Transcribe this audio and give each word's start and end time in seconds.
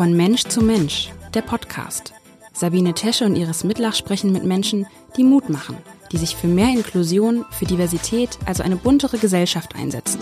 Von 0.00 0.16
Mensch 0.16 0.44
zu 0.44 0.62
Mensch, 0.62 1.10
der 1.34 1.42
Podcast. 1.42 2.14
Sabine 2.54 2.94
Tesche 2.94 3.26
und 3.26 3.36
Iris 3.36 3.64
Mitlach 3.64 3.94
sprechen 3.94 4.32
mit 4.32 4.44
Menschen, 4.44 4.86
die 5.18 5.24
Mut 5.24 5.50
machen, 5.50 5.76
die 6.10 6.16
sich 6.16 6.36
für 6.36 6.46
mehr 6.46 6.68
Inklusion, 6.68 7.44
für 7.50 7.66
Diversität, 7.66 8.38
also 8.46 8.62
eine 8.62 8.76
buntere 8.76 9.18
Gesellschaft 9.18 9.74
einsetzen. 9.74 10.18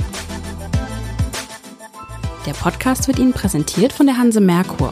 Der 2.44 2.54
Podcast 2.54 3.06
wird 3.06 3.21
Ihnen 3.21 3.33
präsentiert 3.33 3.92
von 3.92 4.06
der 4.06 4.19
Hanse 4.19 4.40
Merkur. 4.40 4.90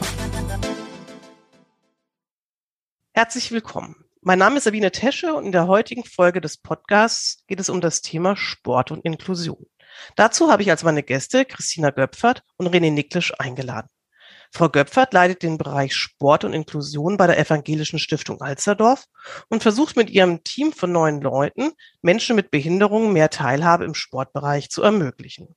Herzlich 3.11 3.51
willkommen. 3.51 4.05
Mein 4.21 4.39
Name 4.39 4.55
ist 4.55 4.63
Sabine 4.63 4.93
Tesche 4.93 5.33
und 5.33 5.47
in 5.47 5.51
der 5.51 5.67
heutigen 5.67 6.05
Folge 6.05 6.39
des 6.39 6.55
Podcasts 6.55 7.43
geht 7.47 7.59
es 7.59 7.67
um 7.67 7.81
das 7.81 8.01
Thema 8.01 8.37
Sport 8.37 8.91
und 8.91 9.03
Inklusion. 9.03 9.65
Dazu 10.15 10.49
habe 10.49 10.61
ich 10.61 10.71
als 10.71 10.83
meine 10.83 11.03
Gäste 11.03 11.43
Christina 11.43 11.89
Göpfert 11.89 12.43
und 12.55 12.69
René 12.69 12.89
Niklisch 12.89 13.33
eingeladen. 13.37 13.89
Frau 14.51 14.69
Göpfert 14.69 15.13
leitet 15.13 15.43
den 15.43 15.57
Bereich 15.57 15.93
Sport 15.95 16.43
und 16.43 16.53
Inklusion 16.53 17.17
bei 17.17 17.27
der 17.27 17.39
Evangelischen 17.39 17.99
Stiftung 17.99 18.41
Alsterdorf 18.41 19.05
und 19.49 19.63
versucht 19.63 19.95
mit 19.95 20.09
ihrem 20.09 20.43
Team 20.43 20.73
von 20.73 20.91
neun 20.91 21.21
Leuten, 21.21 21.71
Menschen 22.01 22.35
mit 22.35 22.51
Behinderungen 22.51 23.13
mehr 23.13 23.29
Teilhabe 23.29 23.85
im 23.85 23.93
Sportbereich 23.93 24.69
zu 24.69 24.81
ermöglichen. 24.81 25.55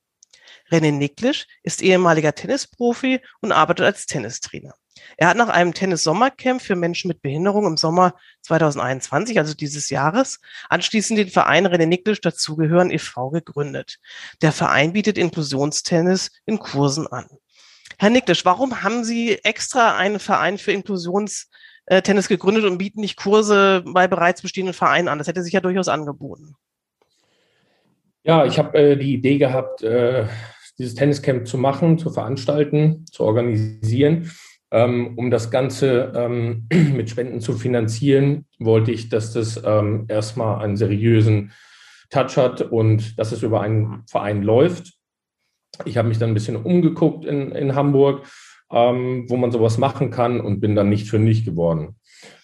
René 0.71 0.91
Niklisch 0.91 1.47
ist 1.63 1.81
ehemaliger 1.81 2.33
Tennisprofi 2.33 3.19
und 3.41 3.51
arbeitet 3.51 3.85
als 3.85 4.05
Tennistrainer. 4.05 4.73
Er 5.17 5.29
hat 5.29 5.37
nach 5.37 5.49
einem 5.49 5.73
Tennis-Sommercamp 5.73 6.61
für 6.61 6.75
Menschen 6.75 7.07
mit 7.07 7.21
Behinderung 7.21 7.65
im 7.65 7.77
Sommer 7.77 8.15
2021, 8.41 9.37
also 9.37 9.53
dieses 9.53 9.89
Jahres, 9.89 10.39
anschließend 10.69 11.17
den 11.17 11.29
Verein 11.29 11.67
René 11.67 11.85
Niklisch 11.85 12.21
dazugehören 12.21 12.91
e.V. 12.91 13.29
gegründet. 13.29 13.99
Der 14.41 14.51
Verein 14.51 14.93
bietet 14.93 15.17
Inklusionstennis 15.17 16.31
in 16.45 16.59
Kursen 16.59 17.07
an. 17.07 17.27
Herr 18.01 18.09
Niklisch, 18.09 18.45
warum 18.45 18.81
haben 18.81 19.03
Sie 19.03 19.37
extra 19.43 19.95
einen 19.95 20.17
Verein 20.17 20.57
für 20.57 20.71
Inklusionstennis 20.71 22.27
gegründet 22.27 22.63
und 22.63 22.79
bieten 22.79 22.99
nicht 22.99 23.15
Kurse 23.15 23.83
bei 23.85 24.07
bereits 24.07 24.41
bestehenden 24.41 24.73
Vereinen 24.73 25.07
an? 25.07 25.19
Das 25.19 25.27
hätte 25.27 25.43
sich 25.43 25.53
ja 25.53 25.59
durchaus 25.59 25.87
angeboten. 25.87 26.55
Ja, 28.23 28.43
ich 28.43 28.57
habe 28.57 28.75
äh, 28.75 28.97
die 28.97 29.13
Idee 29.13 29.37
gehabt, 29.37 29.83
äh, 29.83 30.25
dieses 30.79 30.95
Tenniscamp 30.95 31.47
zu 31.47 31.59
machen, 31.59 31.99
zu 31.99 32.09
veranstalten, 32.09 33.05
zu 33.05 33.23
organisieren. 33.23 34.31
Ähm, 34.71 35.15
um 35.15 35.29
das 35.29 35.51
Ganze 35.51 36.11
ähm, 36.15 36.67
mit 36.71 37.11
Spenden 37.11 37.39
zu 37.39 37.53
finanzieren, 37.53 38.47
wollte 38.57 38.91
ich, 38.91 39.09
dass 39.09 39.31
das 39.31 39.61
ähm, 39.63 40.05
erstmal 40.07 40.63
einen 40.63 40.75
seriösen 40.75 41.51
Touch 42.09 42.35
hat 42.35 42.61
und 42.63 43.19
dass 43.19 43.31
es 43.31 43.43
über 43.43 43.61
einen 43.61 44.01
Verein 44.07 44.41
läuft. 44.41 45.00
Ich 45.85 45.97
habe 45.97 46.07
mich 46.07 46.17
dann 46.17 46.31
ein 46.31 46.33
bisschen 46.33 46.57
umgeguckt 46.57 47.25
in, 47.25 47.51
in 47.51 47.75
Hamburg, 47.75 48.25
ähm, 48.71 49.25
wo 49.29 49.37
man 49.37 49.51
sowas 49.51 49.77
machen 49.77 50.11
kann 50.11 50.41
und 50.41 50.59
bin 50.59 50.75
dann 50.75 50.89
nicht 50.89 51.09
fündig 51.09 51.45
geworden. 51.45 51.95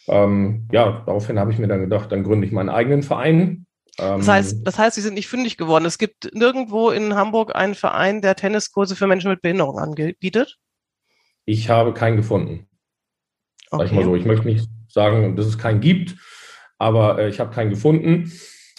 Ähm, 0.07 0.67
ja, 0.71 1.03
daraufhin 1.05 1.39
habe 1.39 1.51
ich 1.51 1.59
mir 1.59 1.67
dann 1.67 1.81
gedacht, 1.81 2.11
dann 2.11 2.23
gründe 2.23 2.47
ich 2.47 2.53
meinen 2.53 2.69
eigenen 2.69 3.03
Verein. 3.03 3.65
Das 3.97 4.27
heißt, 4.27 4.57
ähm, 4.57 4.63
das 4.63 4.77
heißt, 4.77 4.95
Sie 4.95 5.01
sind 5.01 5.15
nicht 5.15 5.27
fündig 5.27 5.57
geworden. 5.57 5.85
Es 5.85 5.97
gibt 5.97 6.33
nirgendwo 6.33 6.91
in 6.91 7.15
Hamburg 7.15 7.55
einen 7.55 7.75
Verein, 7.75 8.21
der 8.21 8.35
Tenniskurse 8.35 8.95
für 8.95 9.07
Menschen 9.07 9.31
mit 9.31 9.41
Behinderung 9.41 9.79
anbietet? 9.79 10.57
Ich 11.45 11.69
habe 11.69 11.93
keinen 11.93 12.17
gefunden. 12.17 12.67
Okay. 13.71 13.83
Sag 13.83 13.85
ich 13.85 13.91
mal 13.93 14.03
so. 14.03 14.15
Ich 14.15 14.25
möchte 14.25 14.47
nicht 14.47 14.69
sagen, 14.87 15.35
dass 15.35 15.47
es 15.47 15.57
keinen 15.57 15.81
gibt, 15.81 16.15
aber 16.77 17.19
äh, 17.19 17.29
ich 17.29 17.39
habe 17.39 17.53
keinen 17.53 17.71
gefunden. 17.71 18.31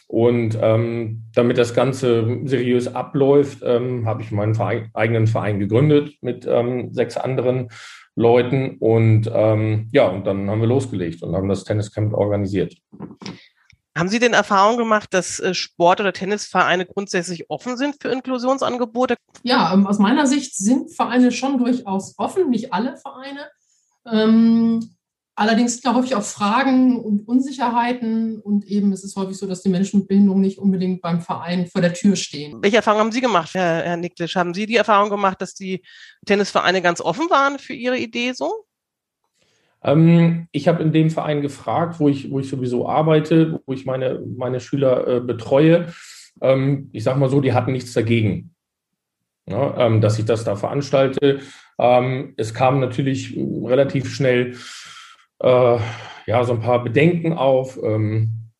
Und 0.08 0.58
ähm, 0.60 1.24
damit 1.34 1.58
das 1.58 1.74
Ganze 1.74 2.40
seriös 2.44 2.88
abläuft, 2.88 3.58
ähm, 3.62 4.06
habe 4.06 4.22
ich 4.22 4.32
meinen 4.32 4.54
Verein, 4.54 4.90
eigenen 4.94 5.26
Verein 5.26 5.60
gegründet 5.60 6.14
mit 6.22 6.46
ähm, 6.46 6.94
sechs 6.94 7.18
anderen 7.18 7.68
Leuten. 8.16 8.78
Und 8.78 9.30
ähm, 9.32 9.90
ja, 9.92 10.08
und 10.08 10.26
dann 10.26 10.48
haben 10.48 10.62
wir 10.62 10.66
losgelegt 10.66 11.22
und 11.22 11.36
haben 11.36 11.48
das 11.48 11.64
Tenniscamp 11.64 12.14
organisiert. 12.14 12.74
Haben 13.98 14.08
Sie 14.08 14.18
denn 14.18 14.32
Erfahrung 14.32 14.78
gemacht, 14.78 15.12
dass 15.12 15.40
äh, 15.40 15.52
Sport- 15.52 16.00
oder 16.00 16.14
Tennisvereine 16.14 16.86
grundsätzlich 16.86 17.50
offen 17.50 17.76
sind 17.76 17.96
für 18.00 18.08
Inklusionsangebote? 18.08 19.16
Ja, 19.42 19.74
ähm, 19.74 19.86
aus 19.86 19.98
meiner 19.98 20.26
Sicht 20.26 20.56
sind 20.56 20.94
Vereine 20.94 21.32
schon 21.32 21.58
durchaus 21.58 22.14
offen, 22.16 22.48
nicht 22.48 22.72
alle 22.72 22.96
Vereine. 22.96 23.48
Ähm, 24.10 24.88
allerdings 25.38 25.74
sind 25.74 25.86
da 25.86 25.94
häufig 25.94 26.14
auch 26.14 26.22
Fragen 26.22 26.98
und 26.98 27.26
Unsicherheiten 27.28 28.40
und 28.40 28.64
eben 28.66 28.92
ist 28.92 29.04
es 29.04 29.14
häufig 29.16 29.36
so, 29.36 29.46
dass 29.46 29.62
die 29.62 29.68
Menschen 29.68 30.00
mit 30.00 30.08
Behinderung 30.08 30.40
nicht 30.40 30.58
unbedingt 30.58 31.00
beim 31.00 31.20
Verein 31.20 31.66
vor 31.66 31.80
der 31.80 31.94
Tür 31.94 32.16
stehen. 32.16 32.60
Welche 32.60 32.76
Erfahrungen 32.76 33.04
haben 33.04 33.12
Sie 33.12 33.20
gemacht, 33.20 33.54
Herr, 33.54 33.82
Herr 33.84 33.96
Niklisch? 33.96 34.36
Haben 34.36 34.52
Sie 34.52 34.66
die 34.66 34.76
Erfahrung 34.76 35.10
gemacht, 35.10 35.40
dass 35.40 35.54
die 35.54 35.82
Tennisvereine 36.26 36.82
ganz 36.82 37.00
offen 37.00 37.30
waren 37.30 37.58
für 37.58 37.74
Ihre 37.74 37.98
Idee 37.98 38.32
so? 38.32 38.64
Ähm, 39.82 40.48
ich 40.50 40.66
habe 40.66 40.82
in 40.82 40.92
dem 40.92 41.10
Verein 41.10 41.40
gefragt, 41.40 42.00
wo 42.00 42.08
ich, 42.08 42.30
wo 42.30 42.40
ich 42.40 42.48
sowieso 42.48 42.88
arbeite, 42.88 43.60
wo 43.66 43.72
ich 43.72 43.86
meine, 43.86 44.20
meine 44.36 44.60
Schüler 44.60 45.06
äh, 45.06 45.20
betreue. 45.20 45.92
Ähm, 46.40 46.90
ich 46.92 47.04
sage 47.04 47.18
mal 47.18 47.30
so, 47.30 47.40
die 47.40 47.52
hatten 47.52 47.72
nichts 47.72 47.92
dagegen, 47.92 48.54
ja, 49.46 49.86
ähm, 49.86 50.00
dass 50.00 50.18
ich 50.18 50.24
das 50.24 50.44
da 50.44 50.56
veranstalte. 50.56 51.40
Ähm, 51.78 52.34
es 52.36 52.54
kam 52.54 52.80
natürlich 52.80 53.36
relativ 53.36 54.12
schnell 54.12 54.56
äh, 55.40 55.78
ja, 56.26 56.44
so 56.44 56.52
ein 56.52 56.60
paar 56.60 56.82
Bedenken 56.82 57.32
auf. 57.32 57.78
Ähm, 57.82 58.50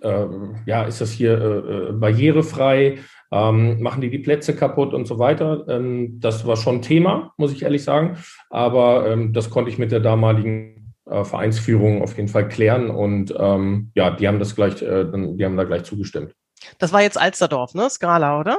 äh, 0.00 0.26
ja, 0.66 0.84
ist 0.84 1.00
das 1.00 1.10
hier 1.10 1.40
äh, 1.40 1.88
äh, 1.88 1.92
barrierefrei? 1.92 2.98
ähm, 3.30 3.80
machen 3.82 4.00
die 4.00 4.10
die 4.10 4.18
Plätze 4.18 4.54
kaputt 4.56 4.94
und 4.94 5.06
so 5.06 5.18
weiter. 5.18 5.66
Ähm, 5.68 6.20
das 6.20 6.46
war 6.46 6.56
schon 6.56 6.82
Thema, 6.82 7.32
muss 7.36 7.52
ich 7.52 7.62
ehrlich 7.62 7.84
sagen. 7.84 8.18
Aber 8.50 9.06
ähm, 9.06 9.32
das 9.32 9.50
konnte 9.50 9.70
ich 9.70 9.78
mit 9.78 9.92
der 9.92 10.00
damaligen 10.00 10.94
äh, 11.06 11.24
Vereinsführung 11.24 12.02
auf 12.02 12.16
jeden 12.16 12.28
Fall 12.28 12.48
klären 12.48 12.90
und 12.90 13.34
ähm, 13.38 13.92
ja, 13.94 14.10
die 14.10 14.26
haben 14.28 14.38
das 14.38 14.54
gleich, 14.54 14.80
äh, 14.82 15.04
die 15.12 15.44
haben 15.44 15.56
da 15.56 15.64
gleich 15.64 15.84
zugestimmt. 15.84 16.34
Das 16.78 16.92
war 16.92 17.02
jetzt 17.02 17.18
Alsterdorf, 17.18 17.74
ne? 17.74 17.88
Skala, 17.88 18.40
oder? 18.40 18.58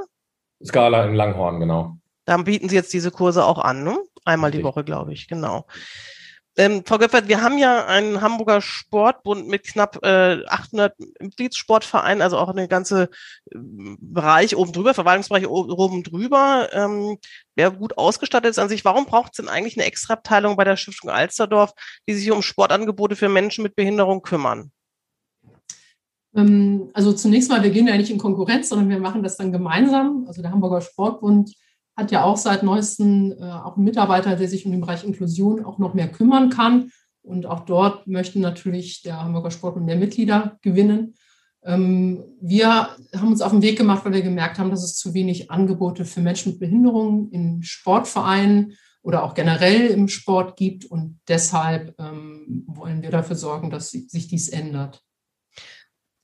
Skala 0.64 1.06
in 1.06 1.16
Langhorn, 1.16 1.60
genau. 1.60 1.98
Dann 2.26 2.44
bieten 2.44 2.70
Sie 2.70 2.76
jetzt 2.76 2.94
diese 2.94 3.12
Kurse 3.12 3.44
auch 3.44 3.60
an, 3.60 3.84
ne? 3.84 3.98
Einmal 4.24 4.52
die 4.52 4.64
Woche, 4.64 4.84
glaube 4.84 5.14
ich, 5.14 5.28
genau. 5.28 5.66
Ähm, 6.60 6.84
Frau 6.86 6.98
Göppert, 6.98 7.30
wir 7.30 7.42
haben 7.42 7.58
ja 7.58 7.86
einen 7.86 8.20
Hamburger 8.20 8.60
Sportbund 8.60 9.48
mit 9.48 9.64
knapp 9.64 10.04
äh, 10.04 10.44
800 10.46 10.94
Mitgliedssportvereinen, 11.22 12.22
also 12.22 12.38
auch 12.38 12.50
eine 12.50 12.68
ganze 12.68 13.04
äh, 13.50 13.58
Bereich 14.02 14.58
oben 14.58 14.74
drüber, 14.74 14.94
Verwaltungsbereich 14.94 15.48
oben 15.48 16.04
drüber, 16.04 16.68
ähm, 16.74 17.18
der 17.58 17.72
gut 17.72 17.98
ausgestattet 17.98 18.50
ist 18.50 18.60
an 18.60 18.68
sich. 18.68 18.84
Warum 18.84 19.06
braucht 19.06 19.32
es 19.32 19.38
denn 19.38 19.48
eigentlich 19.48 19.78
eine 19.78 19.86
Extraabteilung 19.86 20.58
bei 20.58 20.66
der 20.66 20.76
Stiftung 20.76 21.10
Alsterdorf, 21.10 21.72
die 22.10 22.14
sich 22.14 22.30
um 22.30 22.42
Sportangebote 22.42 23.16
für 23.16 23.30
Menschen 23.30 23.64
mit 23.64 23.78
Behinderung 23.78 24.22
kümmern? 24.22 24.70
Ähm, 26.36 26.90
also 26.94 27.14
zunächst 27.14 27.50
mal, 27.50 27.64
wir 27.64 27.72
gehen 27.72 27.88
ja 27.88 27.96
nicht 27.96 28.12
in 28.12 28.18
Konkurrenz, 28.18 28.68
sondern 28.68 28.90
wir 28.90 29.00
machen 29.00 29.24
das 29.24 29.38
dann 29.38 29.54
gemeinsam. 29.54 30.26
Also 30.28 30.42
der 30.42 30.52
Hamburger 30.52 30.82
Sportbund 30.82 31.56
hat 32.00 32.12
ja 32.12 32.24
auch 32.24 32.38
seit 32.38 32.64
neuestem 32.64 33.34
äh, 33.40 33.44
auch 33.44 33.76
einen 33.76 33.86
Mitarbeiter, 33.86 34.36
der 34.36 34.48
sich 34.48 34.66
um 34.66 34.72
den 34.72 34.82
Bereich 34.82 35.04
Inklusion 35.04 35.64
auch 35.64 35.78
noch 35.78 35.94
mehr 35.94 36.08
kümmern 36.08 36.50
kann. 36.50 36.92
Und 37.22 37.46
auch 37.46 37.62
dort 37.62 38.08
möchte 38.08 38.40
natürlich 38.40 39.04
der 39.04 39.22
Hamburger 39.22 39.52
Sportbund 39.52 39.86
mehr 39.86 39.98
Mitglieder 39.98 40.58
gewinnen. 40.62 41.16
Ähm, 41.64 42.24
wir 42.42 42.90
haben 43.16 43.28
uns 43.28 43.42
auf 43.42 43.52
den 43.52 43.62
Weg 43.62 43.78
gemacht, 43.78 44.06
weil 44.06 44.14
wir 44.14 44.22
gemerkt 44.22 44.58
haben, 44.58 44.72
dass 44.72 44.84
es 44.84 44.96
zu 44.96 45.14
wenig 45.14 45.52
Angebote 45.52 46.06
für 46.06 46.22
Menschen 46.22 46.54
mit 46.54 46.60
Behinderungen 46.60 47.30
in 47.32 47.62
Sportvereinen 47.62 48.74
oder 49.02 49.24
auch 49.24 49.34
generell 49.34 49.88
im 49.88 50.08
Sport 50.08 50.58
gibt. 50.58 50.86
Und 50.86 51.20
deshalb 51.28 51.94
ähm, 52.00 52.64
wollen 52.68 53.02
wir 53.02 53.12
dafür 53.12 53.36
sorgen, 53.36 53.70
dass 53.70 53.92
sich 53.92 54.28
dies 54.28 54.50
ändert. 54.50 55.04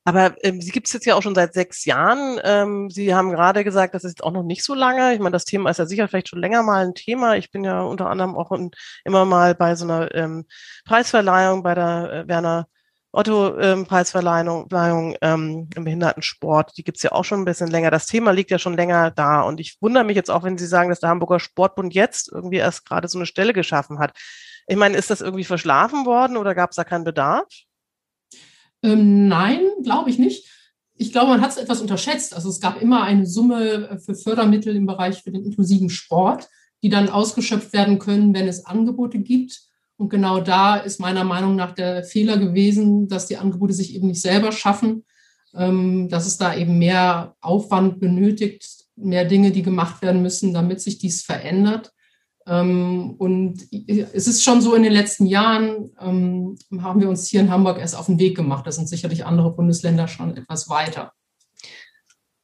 Aber 0.07 0.35
ähm, 0.43 0.61
sie 0.61 0.71
gibt 0.71 0.85
es 0.85 0.93
jetzt 0.93 1.05
ja 1.07 1.15
auch 1.15 1.23
schon 1.23 1.33
seit 1.33 1.55
sechs 1.55 1.83
Jahren. 1.83 2.39
Ähm, 2.43 2.91
sie 2.91 3.15
haben 3.15 3.31
gerade 3.31 3.63
gesagt, 3.63 3.95
das 3.95 4.03
ist 4.03 4.23
auch 4.23 4.31
noch 4.31 4.43
nicht 4.43 4.63
so 4.63 4.75
lange. 4.75 5.13
Ich 5.15 5.19
meine, 5.19 5.31
das 5.31 5.45
Thema 5.45 5.71
ist 5.71 5.79
ja 5.79 5.87
sicher 5.87 6.07
vielleicht 6.07 6.29
schon 6.29 6.39
länger 6.39 6.61
mal 6.61 6.85
ein 6.85 6.93
Thema. 6.93 7.35
Ich 7.37 7.49
bin 7.49 7.63
ja 7.63 7.81
unter 7.81 8.07
anderem 8.07 8.35
auch 8.35 8.51
in, 8.51 8.69
immer 9.03 9.25
mal 9.25 9.55
bei 9.55 9.75
so 9.75 9.83
einer 9.85 10.13
ähm, 10.13 10.45
Preisverleihung, 10.85 11.63
bei 11.63 11.73
der 11.73 12.13
äh, 12.13 12.27
Werner 12.27 12.67
Otto 13.11 13.57
ähm, 13.57 13.87
Preisverleihung 13.87 14.67
ähm, 15.21 15.69
im 15.75 15.83
Behindertensport. 15.83 16.77
Die 16.77 16.83
gibt's 16.83 17.01
ja 17.01 17.11
auch 17.11 17.23
schon 17.23 17.41
ein 17.41 17.45
bisschen 17.45 17.71
länger. 17.71 17.89
Das 17.89 18.05
Thema 18.05 18.31
liegt 18.31 18.51
ja 18.51 18.59
schon 18.59 18.75
länger 18.75 19.09
da. 19.09 19.41
Und 19.41 19.59
ich 19.59 19.77
wundere 19.81 20.03
mich 20.03 20.15
jetzt 20.15 20.29
auch, 20.29 20.43
wenn 20.43 20.57
Sie 20.59 20.67
sagen, 20.67 20.89
dass 20.89 20.99
der 20.99 21.09
Hamburger 21.09 21.39
Sportbund 21.39 21.95
jetzt 21.95 22.31
irgendwie 22.31 22.57
erst 22.57 22.85
gerade 22.85 23.07
so 23.07 23.17
eine 23.17 23.25
Stelle 23.25 23.53
geschaffen 23.53 23.97
hat. 23.97 24.11
Ich 24.67 24.75
meine, 24.75 24.97
ist 24.97 25.09
das 25.09 25.21
irgendwie 25.21 25.45
verschlafen 25.45 26.05
worden 26.05 26.37
oder 26.37 26.53
gab 26.53 26.71
es 26.71 26.75
da 26.75 26.83
keinen 26.83 27.05
Bedarf? 27.05 27.45
Ähm, 28.85 29.27
nein, 29.27 29.61
glaube 29.83 30.09
ich 30.09 30.19
nicht. 30.19 30.47
Ich 30.97 31.11
glaube, 31.11 31.31
man 31.31 31.41
hat 31.41 31.51
es 31.51 31.57
etwas 31.57 31.81
unterschätzt. 31.81 32.35
Also 32.35 32.49
es 32.49 32.61
gab 32.61 32.81
immer 32.81 33.03
eine 33.03 33.25
Summe 33.25 33.89
äh, 33.89 33.97
für 33.97 34.15
Fördermittel 34.15 34.75
im 34.75 34.85
Bereich 34.85 35.21
für 35.23 35.31
den 35.31 35.43
inklusiven 35.43 35.89
Sport, 35.89 36.47
die 36.83 36.89
dann 36.89 37.09
ausgeschöpft 37.09 37.73
werden 37.73 37.99
können, 37.99 38.33
wenn 38.33 38.47
es 38.47 38.65
Angebote 38.65 39.19
gibt. 39.19 39.59
Und 39.97 40.09
genau 40.09 40.39
da 40.39 40.75
ist 40.75 40.99
meiner 40.99 41.23
Meinung 41.23 41.55
nach 41.55 41.71
der 41.71 42.03
Fehler 42.03 42.37
gewesen, 42.37 43.07
dass 43.07 43.27
die 43.27 43.37
Angebote 43.37 43.73
sich 43.73 43.95
eben 43.95 44.07
nicht 44.07 44.21
selber 44.21 44.51
schaffen, 44.51 45.03
ähm, 45.55 46.09
dass 46.09 46.27
es 46.27 46.37
da 46.37 46.55
eben 46.55 46.77
mehr 46.77 47.35
Aufwand 47.41 47.99
benötigt, 47.99 48.67
mehr 48.95 49.25
Dinge, 49.25 49.51
die 49.51 49.63
gemacht 49.63 50.01
werden 50.01 50.21
müssen, 50.21 50.53
damit 50.53 50.79
sich 50.81 50.99
dies 50.99 51.23
verändert. 51.23 51.91
Ähm, 52.47 53.15
und 53.17 53.67
es 53.87 54.27
ist 54.27 54.43
schon 54.43 54.61
so 54.61 54.75
in 54.75 54.83
den 54.83 54.93
letzten 54.93 55.25
Jahren, 55.25 55.91
ähm, 55.99 56.55
haben 56.81 57.01
wir 57.01 57.09
uns 57.09 57.27
hier 57.27 57.39
in 57.39 57.49
Hamburg 57.49 57.79
erst 57.79 57.95
auf 57.95 58.05
den 58.05 58.19
Weg 58.19 58.35
gemacht. 58.35 58.67
Da 58.67 58.71
sind 58.71 58.87
sicherlich 58.87 59.25
andere 59.25 59.51
Bundesländer 59.51 60.07
schon 60.07 60.37
etwas 60.37 60.69
weiter. 60.69 61.11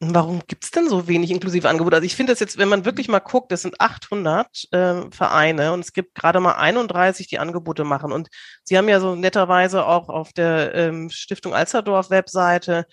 Warum 0.04 0.42
gibt 0.48 0.64
es 0.64 0.72
denn 0.72 0.90
so 0.90 1.08
wenig 1.08 1.30
inklusive 1.30 1.70
Angebote? 1.70 1.98
Also 1.98 2.08
ich 2.08 2.16
finde 2.16 2.34
das 2.34 2.40
jetzt, 2.40 2.58
wenn 2.58 2.70
man 2.70 2.86
wirklich 2.86 3.08
mal 3.08 3.20
guckt, 3.20 3.52
das 3.52 3.62
sind 3.62 3.80
800 3.80 4.48
äh, 4.72 5.12
Vereine 5.12 5.74
und 5.74 5.82
es 5.82 5.94
gibt 5.94 6.16
gerade 6.16 6.40
mal 6.40 6.54
31, 6.54 7.28
die 7.28 7.38
Angebote 7.38 7.84
machen. 7.84 8.12
Und 8.12 8.28
Sie 8.64 8.80
haben 8.80 8.90
ja 8.90 9.00
so 9.00 9.14
netterweise 9.14 9.86
auch 9.86 10.10
auf 10.10 10.34
der 10.34 10.74
ähm, 10.74 11.12
Stiftung 11.12 11.54
Alsterdorf 11.54 12.10
Webseite 12.10 12.88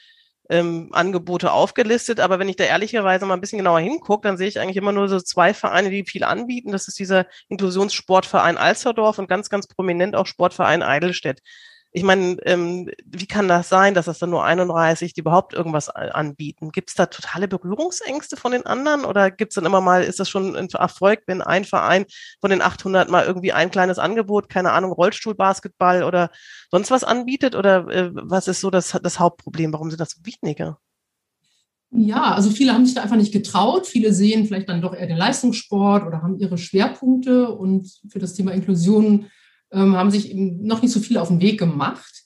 ähm, 0.48 0.88
Angebote 0.92 1.52
aufgelistet. 1.52 2.20
Aber 2.20 2.38
wenn 2.38 2.48
ich 2.48 2.56
da 2.56 2.64
ehrlicherweise 2.64 3.26
mal 3.26 3.34
ein 3.34 3.40
bisschen 3.40 3.58
genauer 3.58 3.80
hingucke, 3.80 4.26
dann 4.26 4.36
sehe 4.36 4.48
ich 4.48 4.60
eigentlich 4.60 4.76
immer 4.76 4.92
nur 4.92 5.08
so 5.08 5.20
zwei 5.20 5.54
Vereine, 5.54 5.90
die 5.90 6.04
viel 6.04 6.24
anbieten. 6.24 6.72
Das 6.72 6.88
ist 6.88 6.98
dieser 6.98 7.26
Inklusionssportverein 7.48 8.58
Alsterdorf 8.58 9.18
und 9.18 9.28
ganz, 9.28 9.50
ganz 9.50 9.66
prominent 9.66 10.16
auch 10.16 10.26
Sportverein 10.26 10.82
Eidelstedt. 10.82 11.42
Ich 11.90 12.02
meine, 12.02 12.36
ähm, 12.44 12.90
wie 13.06 13.26
kann 13.26 13.48
das 13.48 13.70
sein, 13.70 13.94
dass 13.94 14.04
das 14.04 14.18
dann 14.18 14.28
nur 14.28 14.44
31, 14.44 15.14
die 15.14 15.20
überhaupt 15.20 15.54
irgendwas 15.54 15.88
anbieten? 15.88 16.70
Gibt 16.70 16.90
es 16.90 16.94
da 16.94 17.06
totale 17.06 17.48
Berührungsängste 17.48 18.36
von 18.36 18.52
den 18.52 18.66
anderen 18.66 19.06
oder 19.06 19.30
gibt 19.30 19.52
es 19.52 19.54
dann 19.54 19.64
immer 19.64 19.80
mal, 19.80 20.02
ist 20.02 20.20
das 20.20 20.28
schon 20.28 20.54
ein 20.54 20.68
Erfolg, 20.68 21.22
wenn 21.26 21.40
ein 21.40 21.64
Verein 21.64 22.04
von 22.40 22.50
den 22.50 22.60
800 22.60 23.08
mal 23.08 23.24
irgendwie 23.24 23.52
ein 23.52 23.70
kleines 23.70 23.98
Angebot, 23.98 24.50
keine 24.50 24.72
Ahnung, 24.72 24.92
Rollstuhlbasketball 24.92 26.02
oder 26.02 26.30
sonst 26.70 26.90
was 26.90 27.04
anbietet? 27.04 27.56
Oder 27.56 27.88
äh, 27.88 28.10
was 28.12 28.48
ist 28.48 28.60
so 28.60 28.70
das, 28.70 28.98
das 29.02 29.18
Hauptproblem? 29.18 29.72
Warum 29.72 29.90
sind 29.90 30.00
das 30.00 30.10
so 30.10 30.20
wenige? 30.24 30.76
Ja, 31.90 32.34
also 32.34 32.50
viele 32.50 32.74
haben 32.74 32.84
sich 32.84 32.94
da 32.94 33.02
einfach 33.02 33.16
nicht 33.16 33.32
getraut. 33.32 33.86
Viele 33.86 34.12
sehen 34.12 34.46
vielleicht 34.46 34.68
dann 34.68 34.82
doch 34.82 34.94
eher 34.94 35.06
den 35.06 35.16
Leistungssport 35.16 36.06
oder 36.06 36.22
haben 36.22 36.38
ihre 36.38 36.58
Schwerpunkte 36.58 37.48
und 37.48 37.90
für 38.10 38.18
das 38.18 38.34
Thema 38.34 38.52
Inklusion 38.52 39.26
ähm, 39.72 39.96
haben 39.96 40.10
sich 40.10 40.30
eben 40.30 40.64
noch 40.64 40.82
nicht 40.82 40.92
so 40.92 41.00
viel 41.00 41.18
auf 41.18 41.28
den 41.28 41.40
Weg 41.40 41.58
gemacht. 41.58 42.24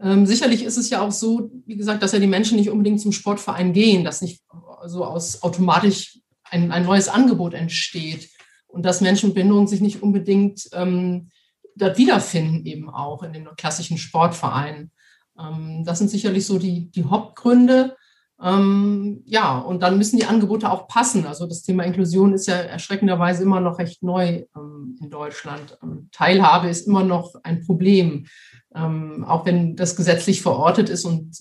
Ähm, 0.00 0.26
sicherlich 0.26 0.62
ist 0.62 0.76
es 0.76 0.90
ja 0.90 1.00
auch 1.00 1.10
so, 1.10 1.50
wie 1.66 1.76
gesagt, 1.76 2.02
dass 2.02 2.12
ja 2.12 2.18
die 2.18 2.26
Menschen 2.26 2.56
nicht 2.56 2.70
unbedingt 2.70 3.00
zum 3.00 3.12
Sportverein 3.12 3.72
gehen, 3.72 4.04
dass 4.04 4.22
nicht 4.22 4.42
so 4.86 5.04
aus 5.04 5.42
automatisch 5.42 6.18
ein, 6.44 6.70
ein 6.70 6.84
neues 6.84 7.08
Angebot 7.08 7.54
entsteht 7.54 8.30
und 8.68 8.84
dass 8.84 9.00
Menschen 9.00 9.30
mit 9.30 9.34
Behinderung 9.34 9.66
sich 9.66 9.80
nicht 9.80 10.02
unbedingt 10.02 10.68
ähm, 10.72 11.30
dort 11.74 11.98
wiederfinden, 11.98 12.64
eben 12.66 12.90
auch 12.90 13.22
in 13.22 13.32
den 13.32 13.48
klassischen 13.56 13.98
Sportvereinen. 13.98 14.92
Ähm, 15.38 15.84
das 15.84 15.98
sind 15.98 16.10
sicherlich 16.10 16.46
so 16.46 16.58
die, 16.58 16.90
die 16.90 17.04
Hauptgründe. 17.04 17.96
Ähm, 18.40 19.22
ja, 19.24 19.58
und 19.58 19.82
dann 19.82 19.98
müssen 19.98 20.18
die 20.18 20.26
Angebote 20.26 20.70
auch 20.70 20.86
passen. 20.86 21.26
Also 21.26 21.46
das 21.46 21.62
Thema 21.62 21.82
Inklusion 21.84 22.32
ist 22.32 22.46
ja 22.46 22.54
erschreckenderweise 22.54 23.42
immer 23.42 23.60
noch 23.60 23.78
recht 23.78 24.02
neu 24.02 24.44
ähm, 24.56 24.96
in 25.00 25.10
Deutschland. 25.10 25.76
Ähm, 25.82 26.08
Teilhabe 26.12 26.68
ist 26.68 26.86
immer 26.86 27.02
noch 27.02 27.34
ein 27.42 27.64
Problem, 27.64 28.26
ähm, 28.74 29.24
auch 29.24 29.44
wenn 29.44 29.74
das 29.74 29.96
gesetzlich 29.96 30.42
verortet 30.42 30.88
ist 30.88 31.04
und 31.04 31.36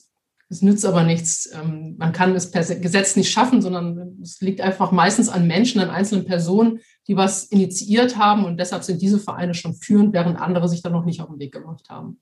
es 0.50 0.62
nützt 0.62 0.86
aber 0.86 1.04
nichts. 1.04 1.52
Ähm, 1.54 1.98
man 2.00 2.14
kann 2.14 2.36
es 2.36 2.50
per 2.50 2.64
Gesetz 2.64 3.16
nicht 3.16 3.32
schaffen, 3.32 3.62
sondern 3.62 4.18
es 4.24 4.42
liegt 4.42 4.62
einfach 4.62 4.92
meistens 4.92 5.30
an 5.30 5.46
Menschen, 5.46 5.82
an 5.82 5.92
einzelnen 5.92 6.26
Personen, 6.26 6.80
die 7.08 7.16
was 7.16 7.44
initiiert 7.44 8.18
haben 8.18 8.44
und 8.44 8.58
deshalb 8.58 8.84
sind 8.84 9.02
diese 9.02 9.20
Vereine 9.20 9.54
schon 9.54 9.76
führend, 9.76 10.14
während 10.14 10.40
andere 10.40 10.68
sich 10.68 10.82
da 10.82 10.90
noch 10.90 11.06
nicht 11.06 11.22
auf 11.22 11.28
den 11.28 11.40
Weg 11.40 11.54
gemacht 11.54 11.90
haben 11.90 12.20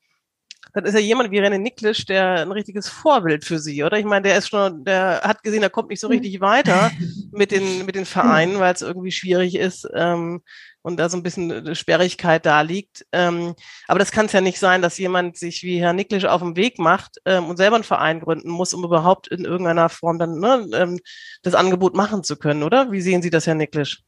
dann 0.75 0.83
ist 0.83 0.93
ja 0.93 0.99
jemand 0.99 1.31
wie 1.31 1.39
René 1.39 1.57
Niklisch, 1.57 2.05
der 2.05 2.41
ein 2.41 2.51
richtiges 2.51 2.89
Vorbild 2.89 3.45
für 3.45 3.59
sie, 3.59 3.81
oder? 3.85 3.97
Ich 3.97 4.03
meine, 4.03 4.23
der 4.23 4.37
ist 4.37 4.49
schon, 4.49 4.83
der 4.83 5.21
hat 5.23 5.41
gesehen, 5.41 5.63
er 5.63 5.69
kommt 5.69 5.89
nicht 5.89 6.01
so 6.01 6.07
richtig 6.07 6.41
weiter 6.41 6.91
mit 7.31 7.51
den, 7.51 7.85
mit 7.85 7.95
den 7.95 8.05
Vereinen, 8.05 8.59
weil 8.59 8.73
es 8.73 8.81
irgendwie 8.81 9.13
schwierig 9.13 9.55
ist 9.55 9.87
ähm, 9.95 10.41
und 10.81 10.97
da 10.97 11.07
so 11.07 11.15
ein 11.15 11.23
bisschen 11.23 11.73
Sperrigkeit 11.75 12.45
da 12.45 12.59
liegt. 12.59 13.05
Ähm, 13.13 13.55
aber 13.87 13.99
das 13.99 14.11
kann 14.11 14.25
es 14.25 14.33
ja 14.33 14.41
nicht 14.41 14.59
sein, 14.59 14.81
dass 14.81 14.97
jemand 14.97 15.37
sich 15.37 15.63
wie 15.63 15.79
Herr 15.79 15.93
Niklisch 15.93 16.25
auf 16.25 16.41
den 16.41 16.57
Weg 16.57 16.77
macht 16.77 17.21
ähm, 17.23 17.45
und 17.45 17.55
selber 17.55 17.75
einen 17.75 17.85
Verein 17.85 18.19
gründen 18.19 18.49
muss, 18.49 18.73
um 18.73 18.83
überhaupt 18.83 19.29
in 19.29 19.45
irgendeiner 19.45 19.87
Form 19.87 20.19
dann 20.19 20.39
ne, 20.39 20.67
ähm, 20.73 20.99
das 21.41 21.55
Angebot 21.55 21.95
machen 21.95 22.21
zu 22.25 22.35
können, 22.35 22.63
oder? 22.63 22.91
Wie 22.91 23.01
sehen 23.01 23.21
Sie 23.21 23.29
das, 23.29 23.47
Herr 23.47 23.55
Niklisch? 23.55 24.03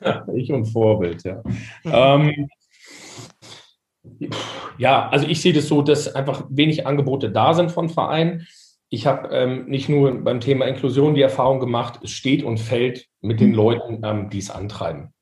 Ja, 0.00 0.26
ich 0.34 0.50
und 0.50 0.66
Vorbild, 0.66 1.22
ja. 1.22 1.40
Mhm. 1.84 2.48
Ja, 4.78 5.08
also 5.08 5.26
ich 5.26 5.40
sehe 5.40 5.52
das 5.52 5.68
so, 5.68 5.82
dass 5.82 6.14
einfach 6.14 6.44
wenig 6.50 6.86
Angebote 6.86 7.30
da 7.30 7.54
sind 7.54 7.72
von 7.72 7.88
Vereinen. 7.88 8.46
Ich 8.90 9.06
habe 9.06 9.28
ähm, 9.34 9.66
nicht 9.66 9.88
nur 9.88 10.12
beim 10.24 10.40
Thema 10.40 10.66
Inklusion 10.66 11.14
die 11.14 11.22
Erfahrung 11.22 11.60
gemacht, 11.60 12.00
es 12.02 12.10
steht 12.10 12.42
und 12.42 12.58
fällt 12.58 13.06
mit 13.20 13.40
den 13.40 13.52
Leuten, 13.52 14.02
ähm, 14.04 14.30
die 14.30 14.38
es 14.38 14.50
antreiben. 14.50 15.12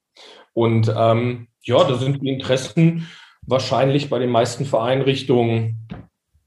Und 0.52 0.93
ähm, 0.96 1.49
ja, 1.62 1.82
da 1.82 1.96
sind 1.96 2.23
die 2.23 2.28
Interessen 2.28 3.08
wahrscheinlich 3.43 4.08
bei 4.08 4.19
den 4.19 4.31
meisten 4.31 4.64
Vereinen 4.64 5.02
Richtung 5.02 5.88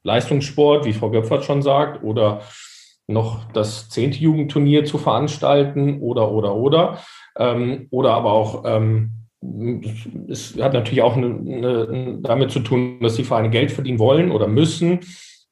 Leistungssport, 0.04 0.86
wie 0.86 0.94
Frau 0.94 1.12
Göpfert 1.12 1.44
schon 1.44 1.62
sagt, 1.62 2.04
oder 2.04 2.42
noch 3.08 3.52
das 3.52 3.90
zehnte 3.90 4.20
Jugendturnier 4.20 4.86
zu 4.86 4.98
veranstalten 4.98 6.00
oder, 6.00 6.32
oder, 6.32 6.56
oder. 6.56 7.00
Ähm, 7.38 7.88
oder 7.92 8.14
aber 8.14 8.32
auch 8.32 8.64
ähm, 8.66 9.19
es 10.28 10.58
hat 10.60 10.74
natürlich 10.74 11.02
auch 11.02 11.16
eine, 11.16 11.28
eine, 11.28 12.18
damit 12.22 12.52
zu 12.52 12.60
tun, 12.60 13.00
dass 13.02 13.16
die 13.16 13.24
Vereine 13.24 13.50
Geld 13.50 13.72
verdienen 13.72 14.00
wollen 14.00 14.32
oder 14.32 14.48
müssen. 14.48 15.00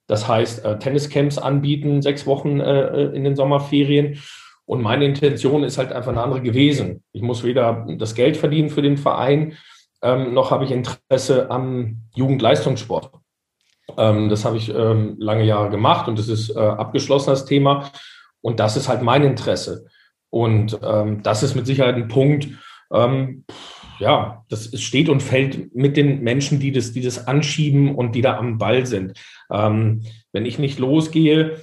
Das 0.07 0.27
heißt, 0.27 0.65
äh, 0.65 0.79
Tenniscamps 0.79 1.37
anbieten, 1.37 2.01
sechs 2.01 2.25
Wochen 2.25 2.59
äh, 2.59 3.05
in 3.07 3.23
den 3.23 3.35
Sommerferien. 3.35 4.19
Und 4.65 4.81
meine 4.81 5.05
Intention 5.05 5.63
ist 5.63 5.77
halt 5.77 5.93
einfach 5.93 6.11
eine 6.11 6.21
andere 6.21 6.41
gewesen. 6.41 7.03
Ich 7.13 7.21
muss 7.21 7.43
weder 7.43 7.87
das 7.97 8.15
Geld 8.15 8.35
verdienen 8.35 8.69
für 8.69 8.81
den 8.81 8.97
Verein, 8.97 9.53
ähm, 10.01 10.33
noch 10.33 10.51
habe 10.51 10.65
ich 10.65 10.71
Interesse 10.71 11.49
am 11.49 12.03
Jugendleistungssport. 12.15 13.11
Ähm, 13.97 14.29
das 14.29 14.45
habe 14.45 14.57
ich 14.57 14.69
ähm, 14.69 15.15
lange 15.17 15.43
Jahre 15.43 15.69
gemacht 15.69 16.07
und 16.07 16.19
das 16.19 16.27
ist 16.27 16.49
äh, 16.49 16.59
abgeschlossen, 16.59 17.29
das 17.29 17.45
Thema. 17.45 17.89
Und 18.41 18.59
das 18.59 18.77
ist 18.77 18.87
halt 18.89 19.01
mein 19.01 19.23
Interesse. 19.23 19.85
Und 20.29 20.77
ähm, 20.83 21.23
das 21.23 21.41
ist 21.41 21.55
mit 21.55 21.65
Sicherheit 21.65 21.95
ein 21.95 22.09
Punkt, 22.09 22.49
ähm, 22.91 23.45
ja, 23.99 24.45
das 24.49 24.79
steht 24.81 25.09
und 25.09 25.23
fällt 25.23 25.75
mit 25.75 25.97
den 25.97 26.21
Menschen, 26.21 26.59
die 26.59 26.71
das, 26.71 26.93
die 26.93 27.01
das 27.01 27.27
anschieben 27.27 27.95
und 27.95 28.15
die 28.15 28.21
da 28.21 28.37
am 28.37 28.57
Ball 28.57 28.85
sind. 28.85 29.13
Ähm, 29.51 30.03
wenn 30.31 30.45
ich 30.45 30.59
nicht 30.59 30.79
losgehe 30.79 31.61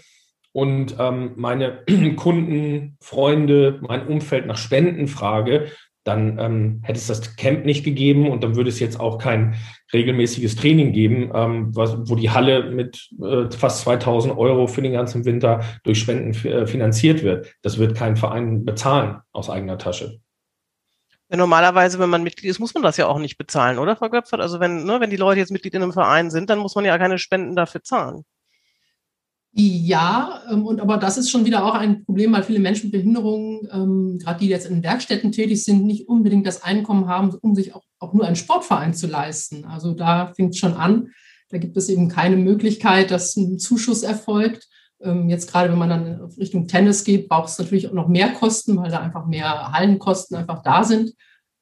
und 0.52 0.96
ähm, 0.98 1.32
meine 1.36 1.84
Kunden, 2.16 2.96
Freunde, 3.00 3.80
mein 3.82 4.06
Umfeld 4.06 4.46
nach 4.46 4.58
Spenden 4.58 5.08
frage, 5.08 5.66
dann 6.04 6.38
ähm, 6.38 6.80
hätte 6.82 6.98
es 6.98 7.06
das 7.06 7.36
Camp 7.36 7.64
nicht 7.64 7.82
gegeben 7.82 8.28
und 8.28 8.44
dann 8.44 8.56
würde 8.56 8.68
es 8.68 8.78
jetzt 8.78 9.00
auch 9.00 9.18
kein 9.18 9.54
regelmäßiges 9.92 10.54
Training 10.54 10.92
geben, 10.92 11.30
ähm, 11.34 11.74
was, 11.74 11.96
wo 12.08 12.14
die 12.14 12.30
Halle 12.30 12.70
mit 12.70 13.08
äh, 13.22 13.50
fast 13.50 13.80
2000 13.82 14.36
Euro 14.36 14.66
für 14.66 14.82
den 14.82 14.92
ganzen 14.92 15.24
Winter 15.24 15.60
durch 15.82 15.98
Spenden 15.98 16.32
äh, 16.46 16.66
finanziert 16.66 17.22
wird. 17.22 17.54
Das 17.62 17.78
wird 17.78 17.96
kein 17.96 18.16
Verein 18.16 18.64
bezahlen 18.66 19.16
aus 19.32 19.48
eigener 19.48 19.78
Tasche. 19.78 20.20
Ja, 21.34 21.38
normalerweise, 21.38 21.98
wenn 21.98 22.10
man 22.10 22.22
Mitglied 22.22 22.48
ist, 22.48 22.60
muss 22.60 22.74
man 22.74 22.84
das 22.84 22.96
ja 22.96 23.08
auch 23.08 23.18
nicht 23.18 23.36
bezahlen, 23.36 23.80
oder, 23.80 23.96
Frau 23.96 24.08
Göpfert? 24.08 24.40
Also 24.40 24.60
wenn, 24.60 24.84
ne, 24.84 25.00
wenn 25.00 25.10
die 25.10 25.16
Leute 25.16 25.40
jetzt 25.40 25.50
Mitglied 25.50 25.74
in 25.74 25.82
einem 25.82 25.92
Verein 25.92 26.30
sind, 26.30 26.48
dann 26.48 26.60
muss 26.60 26.76
man 26.76 26.84
ja 26.84 26.96
keine 26.96 27.18
Spenden 27.18 27.56
dafür 27.56 27.82
zahlen. 27.82 28.22
Ja, 29.50 30.44
ähm, 30.48 30.64
und 30.64 30.80
aber 30.80 30.96
das 30.96 31.18
ist 31.18 31.30
schon 31.30 31.44
wieder 31.44 31.64
auch 31.64 31.74
ein 31.74 32.04
Problem, 32.04 32.32
weil 32.32 32.44
viele 32.44 32.60
Menschen 32.60 32.86
mit 32.86 32.92
Behinderungen, 32.92 33.68
ähm, 33.72 34.18
gerade 34.22 34.38
die 34.38 34.46
jetzt 34.46 34.66
in 34.66 34.84
Werkstätten 34.84 35.32
tätig 35.32 35.64
sind, 35.64 35.84
nicht 35.84 36.08
unbedingt 36.08 36.46
das 36.46 36.62
Einkommen 36.62 37.08
haben, 37.08 37.34
um 37.40 37.56
sich 37.56 37.74
auch, 37.74 37.82
auch 37.98 38.12
nur 38.14 38.24
einen 38.24 38.36
Sportverein 38.36 38.94
zu 38.94 39.08
leisten. 39.08 39.64
Also 39.64 39.92
da 39.92 40.32
fängt 40.34 40.54
es 40.54 40.60
schon 40.60 40.74
an. 40.74 41.08
Da 41.48 41.58
gibt 41.58 41.76
es 41.76 41.88
eben 41.88 42.08
keine 42.08 42.36
Möglichkeit, 42.36 43.10
dass 43.10 43.34
ein 43.34 43.58
Zuschuss 43.58 44.04
erfolgt. 44.04 44.68
Ähm, 45.02 45.28
jetzt 45.28 45.50
gerade, 45.50 45.70
wenn 45.70 45.78
man 45.78 45.90
dann 45.90 46.20
Richtung 46.38 46.66
Tennis 46.66 47.04
geht, 47.04 47.28
braucht 47.28 47.48
es 47.48 47.58
natürlich 47.58 47.88
auch 47.88 47.92
noch 47.92 48.08
mehr 48.08 48.32
Kosten, 48.32 48.76
weil 48.76 48.90
da 48.90 49.00
einfach 49.00 49.26
mehr 49.26 49.72
Hallenkosten 49.72 50.36
einfach 50.36 50.62
da 50.62 50.84
sind. 50.84 51.12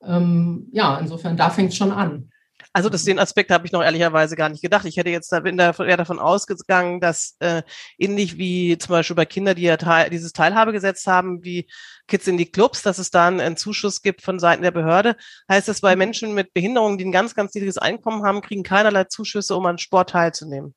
Ähm, 0.05 0.69
ja, 0.73 0.99
insofern, 0.99 1.37
da 1.37 1.51
fängt 1.51 1.71
es 1.71 1.77
schon 1.77 1.93
an. 1.93 2.29
Also 2.75 2.89
das, 2.89 3.05
den 3.05 3.19
Aspekt 3.19 3.51
habe 3.51 3.67
ich 3.67 3.73
noch 3.73 3.83
ehrlicherweise 3.83 4.35
gar 4.35 4.49
nicht 4.49 4.63
gedacht. 4.63 4.87
Ich 4.87 4.97
hätte 4.97 5.11
jetzt 5.11 5.31
da, 5.31 5.41
bin 5.41 5.59
da 5.59 5.73
eher 5.73 5.97
davon 5.99 6.19
ausgegangen, 6.19 7.01
dass 7.01 7.37
äh, 7.41 7.63
ähnlich 7.99 8.39
wie 8.39 8.79
zum 8.79 8.93
Beispiel 8.93 9.17
bei 9.17 9.27
Kindern, 9.27 9.57
die 9.57 9.63
ja 9.63 9.77
teil, 9.77 10.09
dieses 10.09 10.33
Teilhabegesetz 10.33 11.07
haben, 11.07 11.45
wie 11.45 11.69
Kids 12.09 12.27
in 12.27 12.39
die 12.39 12.51
Clubs, 12.51 12.83
dass 12.83 12.99
es 12.99 13.11
da 13.11 13.29
einen 13.29 13.59
Zuschuss 13.59 14.01
gibt 14.01 14.23
von 14.23 14.39
Seiten 14.39 14.63
der 14.63 14.71
Behörde, 14.71 15.17
heißt 15.51 15.69
das 15.69 15.83
bei 15.83 15.97
Menschen 15.97 16.33
mit 16.33 16.55
Behinderungen, 16.55 16.97
die 16.97 17.05
ein 17.05 17.13
ganz, 17.13 17.35
ganz 17.35 17.55
niedriges 17.55 17.79
Einkommen 17.79 18.25
haben, 18.25 18.41
kriegen 18.41 18.63
keinerlei 18.63 19.05
Zuschüsse, 19.05 19.55
um 19.55 19.67
an 19.67 19.79
Sport 19.79 20.11
teilzunehmen. 20.11 20.75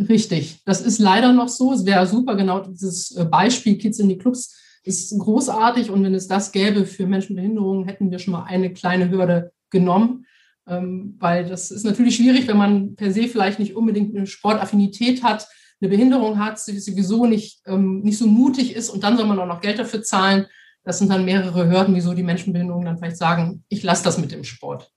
Richtig, 0.00 0.62
das 0.64 0.80
ist 0.80 0.98
leider 0.98 1.32
noch 1.32 1.48
so. 1.48 1.72
Es 1.72 1.84
wäre 1.84 2.06
super, 2.06 2.36
genau 2.36 2.60
dieses 2.60 3.10
äh, 3.16 3.24
Beispiel 3.24 3.78
Kids 3.78 3.98
in 3.98 4.08
die 4.08 4.18
Clubs 4.18 4.56
ist 4.84 5.16
großartig 5.18 5.90
und 5.90 6.02
wenn 6.04 6.14
es 6.14 6.28
das 6.28 6.52
gäbe 6.52 6.86
für 6.86 7.06
Menschen 7.06 7.34
mit 7.34 7.42
Behinderungen, 7.42 7.86
hätten 7.86 8.10
wir 8.10 8.18
schon 8.18 8.32
mal 8.32 8.44
eine 8.44 8.72
kleine 8.72 9.10
Hürde 9.10 9.52
genommen, 9.70 10.24
ähm, 10.66 11.16
weil 11.18 11.46
das 11.46 11.70
ist 11.70 11.84
natürlich 11.84 12.16
schwierig, 12.16 12.46
wenn 12.46 12.56
man 12.56 12.94
per 12.94 13.12
se 13.12 13.28
vielleicht 13.28 13.58
nicht 13.58 13.74
unbedingt 13.74 14.16
eine 14.16 14.26
Sportaffinität 14.26 15.22
hat, 15.22 15.48
eine 15.80 15.90
Behinderung 15.90 16.38
hat, 16.38 16.58
sowieso 16.58 17.26
nicht, 17.26 17.60
ähm, 17.66 18.00
nicht 18.00 18.18
so 18.18 18.26
mutig 18.26 18.74
ist 18.74 18.90
und 18.90 19.02
dann 19.02 19.16
soll 19.16 19.26
man 19.26 19.38
auch 19.38 19.46
noch 19.46 19.60
Geld 19.60 19.78
dafür 19.78 20.02
zahlen. 20.02 20.46
das 20.84 21.00
sind 21.00 21.10
dann 21.10 21.26
mehrere 21.26 21.68
Hürden, 21.68 21.94
wieso 21.94 22.14
die 22.14 22.22
Menschenbehinderungen 22.22 22.86
dann 22.86 22.98
vielleicht 22.98 23.18
sagen, 23.18 23.64
ich 23.68 23.82
lasse 23.82 24.04
das 24.04 24.16
mit 24.16 24.32
dem 24.32 24.44
Sport. 24.44 24.90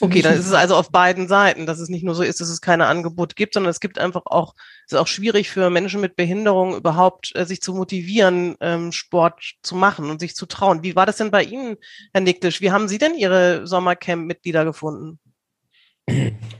Okay, 0.00 0.22
dann 0.22 0.34
ist 0.34 0.46
es 0.46 0.52
also 0.52 0.76
auf 0.76 0.90
beiden 0.90 1.28
Seiten, 1.28 1.66
dass 1.66 1.78
es 1.78 1.88
nicht 1.88 2.04
nur 2.04 2.14
so 2.14 2.22
ist, 2.22 2.40
dass 2.40 2.48
es 2.48 2.60
keine 2.60 2.86
Angebote 2.86 3.34
gibt, 3.34 3.54
sondern 3.54 3.70
es 3.70 3.80
gibt 3.80 3.98
einfach 3.98 4.22
auch, 4.24 4.54
es 4.86 4.92
ist 4.92 4.98
auch 4.98 5.06
schwierig 5.06 5.50
für 5.50 5.70
Menschen 5.70 6.00
mit 6.00 6.16
Behinderung 6.16 6.76
überhaupt, 6.76 7.32
äh, 7.34 7.44
sich 7.44 7.60
zu 7.60 7.74
motivieren, 7.74 8.56
ähm, 8.60 8.92
Sport 8.92 9.56
zu 9.62 9.74
machen 9.74 10.10
und 10.10 10.20
sich 10.20 10.34
zu 10.34 10.46
trauen. 10.46 10.82
Wie 10.82 10.96
war 10.96 11.06
das 11.06 11.16
denn 11.16 11.30
bei 11.30 11.42
Ihnen, 11.42 11.76
Herr 12.12 12.22
Niklisch? 12.22 12.60
Wie 12.60 12.70
haben 12.70 12.88
Sie 12.88 12.98
denn 12.98 13.14
Ihre 13.14 13.66
Sommercamp-Mitglieder 13.66 14.64
gefunden? 14.64 15.18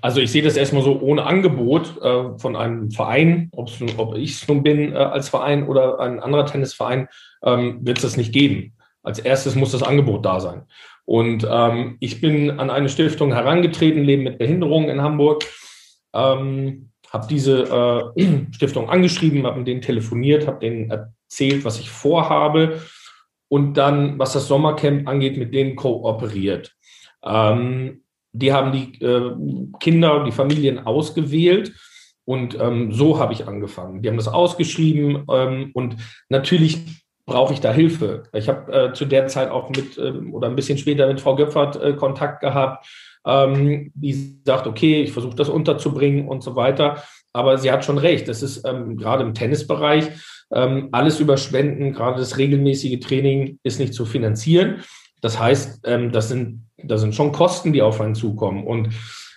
Also 0.00 0.20
ich 0.20 0.30
sehe 0.30 0.42
das 0.42 0.56
erstmal 0.56 0.82
so 0.82 1.00
ohne 1.00 1.24
Angebot 1.24 2.00
äh, 2.02 2.38
von 2.38 2.56
einem 2.56 2.90
Verein, 2.90 3.50
ob 3.52 3.70
ich 4.16 4.32
es 4.32 4.48
nun 4.48 4.62
bin 4.62 4.92
äh, 4.92 4.96
als 4.96 5.28
Verein 5.28 5.66
oder 5.66 5.98
ein 6.00 6.20
anderer 6.20 6.46
Tennisverein, 6.46 7.08
ähm, 7.42 7.80
wird 7.82 7.98
es 7.98 8.02
das 8.02 8.16
nicht 8.16 8.32
geben. 8.32 8.76
Als 9.02 9.18
erstes 9.18 9.54
muss 9.54 9.72
das 9.72 9.82
Angebot 9.82 10.24
da 10.24 10.40
sein. 10.40 10.66
Und 11.10 11.44
ähm, 11.50 11.96
ich 11.98 12.20
bin 12.20 12.60
an 12.60 12.70
eine 12.70 12.88
Stiftung 12.88 13.32
herangetreten, 13.32 14.04
Leben 14.04 14.22
mit 14.22 14.38
Behinderung 14.38 14.88
in 14.88 15.02
Hamburg, 15.02 15.44
ähm, 16.14 16.92
habe 17.10 17.26
diese 17.28 18.12
äh, 18.16 18.46
Stiftung 18.52 18.88
angeschrieben, 18.88 19.44
habe 19.44 19.58
mit 19.58 19.66
denen 19.66 19.80
telefoniert, 19.80 20.46
habe 20.46 20.60
denen 20.60 20.88
erzählt, 20.88 21.64
was 21.64 21.80
ich 21.80 21.90
vorhabe 21.90 22.82
und 23.48 23.74
dann, 23.74 24.20
was 24.20 24.34
das 24.34 24.46
Sommercamp 24.46 25.08
angeht, 25.08 25.36
mit 25.36 25.52
denen 25.52 25.74
kooperiert. 25.74 26.76
Ähm, 27.24 28.04
die 28.30 28.52
haben 28.52 28.70
die 28.70 29.04
äh, 29.04 29.32
Kinder, 29.80 30.22
die 30.22 30.30
Familien 30.30 30.78
ausgewählt 30.78 31.72
und 32.24 32.56
ähm, 32.60 32.92
so 32.92 33.18
habe 33.18 33.32
ich 33.32 33.48
angefangen. 33.48 34.00
Die 34.00 34.08
haben 34.08 34.16
das 34.16 34.28
ausgeschrieben 34.28 35.24
ähm, 35.28 35.72
und 35.74 35.96
natürlich 36.28 36.84
brauche 37.30 37.54
ich 37.54 37.60
da 37.60 37.72
Hilfe. 37.72 38.24
Ich 38.32 38.48
habe 38.48 38.72
äh, 38.72 38.92
zu 38.92 39.04
der 39.04 39.28
Zeit 39.28 39.50
auch 39.50 39.70
mit 39.70 39.96
ähm, 39.98 40.34
oder 40.34 40.48
ein 40.48 40.56
bisschen 40.56 40.78
später 40.78 41.06
mit 41.06 41.20
Frau 41.20 41.36
Göpfert 41.36 41.80
äh, 41.80 41.92
Kontakt 41.92 42.40
gehabt, 42.40 42.86
ähm, 43.24 43.92
die 43.94 44.40
sagt, 44.44 44.66
okay, 44.66 45.02
ich 45.02 45.12
versuche 45.12 45.36
das 45.36 45.48
unterzubringen 45.48 46.26
und 46.26 46.42
so 46.42 46.56
weiter. 46.56 47.04
Aber 47.32 47.56
sie 47.56 47.70
hat 47.70 47.84
schon 47.84 47.98
recht, 47.98 48.26
das 48.26 48.42
ist 48.42 48.66
ähm, 48.66 48.96
gerade 48.96 49.22
im 49.22 49.32
Tennisbereich 49.34 50.08
ähm, 50.52 50.88
alles 50.90 51.20
über 51.20 51.36
Spenden, 51.36 51.92
gerade 51.92 52.18
das 52.18 52.36
regelmäßige 52.36 52.98
Training 52.98 53.60
ist 53.62 53.78
nicht 53.78 53.94
zu 53.94 54.04
finanzieren. 54.04 54.82
Das 55.20 55.38
heißt, 55.38 55.82
ähm, 55.84 56.10
das, 56.10 56.28
sind, 56.28 56.66
das 56.82 57.00
sind 57.00 57.14
schon 57.14 57.30
Kosten, 57.30 57.72
die 57.72 57.82
auf 57.82 58.00
einen 58.00 58.16
zukommen. 58.16 58.66
Und 58.66 58.88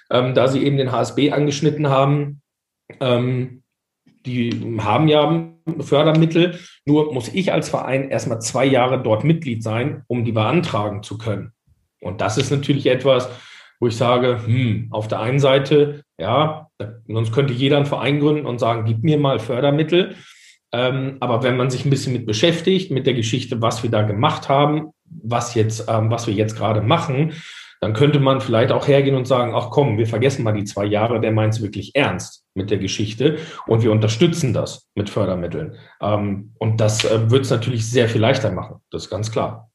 ähm, 0.10 0.34
da 0.34 0.48
Sie 0.48 0.64
eben 0.66 0.78
den 0.78 0.92
HSB 0.92 1.32
angeschnitten 1.32 1.90
haben, 1.90 2.42
die 4.26 4.78
haben 4.80 5.08
ja 5.08 5.50
Fördermittel. 5.80 6.60
Nur 6.86 7.14
muss 7.14 7.30
ich 7.34 7.52
als 7.52 7.70
Verein 7.70 8.10
erstmal 8.10 8.42
zwei 8.42 8.66
Jahre 8.66 9.02
dort 9.02 9.24
Mitglied 9.24 9.64
sein, 9.64 10.04
um 10.08 10.26
die 10.26 10.32
beantragen 10.32 11.04
zu 11.04 11.18
können. 11.18 11.52
Und 12.02 12.22
das 12.22 12.38
ist 12.38 12.52
natürlich 12.52 12.86
etwas, 12.88 13.30
wo 13.80 13.88
ich 13.88 13.96
sage, 13.96 14.46
hm, 14.46 14.88
auf 14.92 15.08
der 15.08 15.20
einen 15.20 15.40
Seite, 15.40 16.04
ja, 16.18 16.68
sonst 17.08 17.34
könnte 17.34 17.54
jeder 17.54 17.78
einen 17.78 17.86
Verein 17.86 18.20
gründen 18.20 18.46
und 18.46 18.60
sagen, 18.60 18.86
gib 18.86 19.04
mir 19.04 19.18
mal 19.18 19.40
Fördermittel. 19.40 20.16
Ähm, 20.74 21.18
aber 21.20 21.44
wenn 21.44 21.58
man 21.58 21.70
sich 21.70 21.86
ein 21.86 21.90
bisschen 21.90 22.14
mit 22.14 22.26
beschäftigt, 22.26 22.92
mit 22.92 23.06
der 23.06 23.14
Geschichte, 23.14 23.62
was 23.62 23.84
wir 23.84 23.92
da 23.92 24.02
gemacht 24.02 24.50
haben, 24.50 24.90
was 25.06 25.54
jetzt, 25.54 25.88
ähm, 25.88 26.10
was 26.10 26.28
wir 26.28 26.34
jetzt 26.34 26.58
gerade 26.58 26.82
machen, 26.82 27.34
dann 27.80 27.94
könnte 27.94 28.20
man 28.20 28.42
vielleicht 28.42 28.72
auch 28.72 28.88
hergehen 28.88 29.16
und 29.16 29.28
sagen, 29.28 29.54
ach 29.56 29.70
komm, 29.70 29.98
wir 29.98 30.08
vergessen 30.08 30.44
mal 30.44 30.54
die 30.54 30.64
zwei 30.64 30.86
Jahre, 30.86 31.20
der 31.20 31.32
meint 31.32 31.54
es 31.54 31.62
wirklich 31.62 31.92
ernst 31.94 32.43
mit 32.56 32.72
der 32.72 32.78
Geschichte 32.78 33.38
und 33.68 33.84
wir 33.84 33.92
unterstützen 33.92 34.54
das 34.54 34.88
mit 34.96 35.10
Fördermitteln. 35.10 35.76
Ähm, 36.02 36.54
und 36.60 36.80
das 36.80 37.04
äh, 37.06 37.30
wird 37.30 37.46
es 37.46 37.50
natürlich 37.50 37.90
sehr 37.90 38.10
viel 38.10 38.22
leichter 38.22 38.52
machen, 38.52 38.78
das 38.92 39.04
ist 39.04 39.10
ganz 39.10 39.32
klar. 39.32 39.70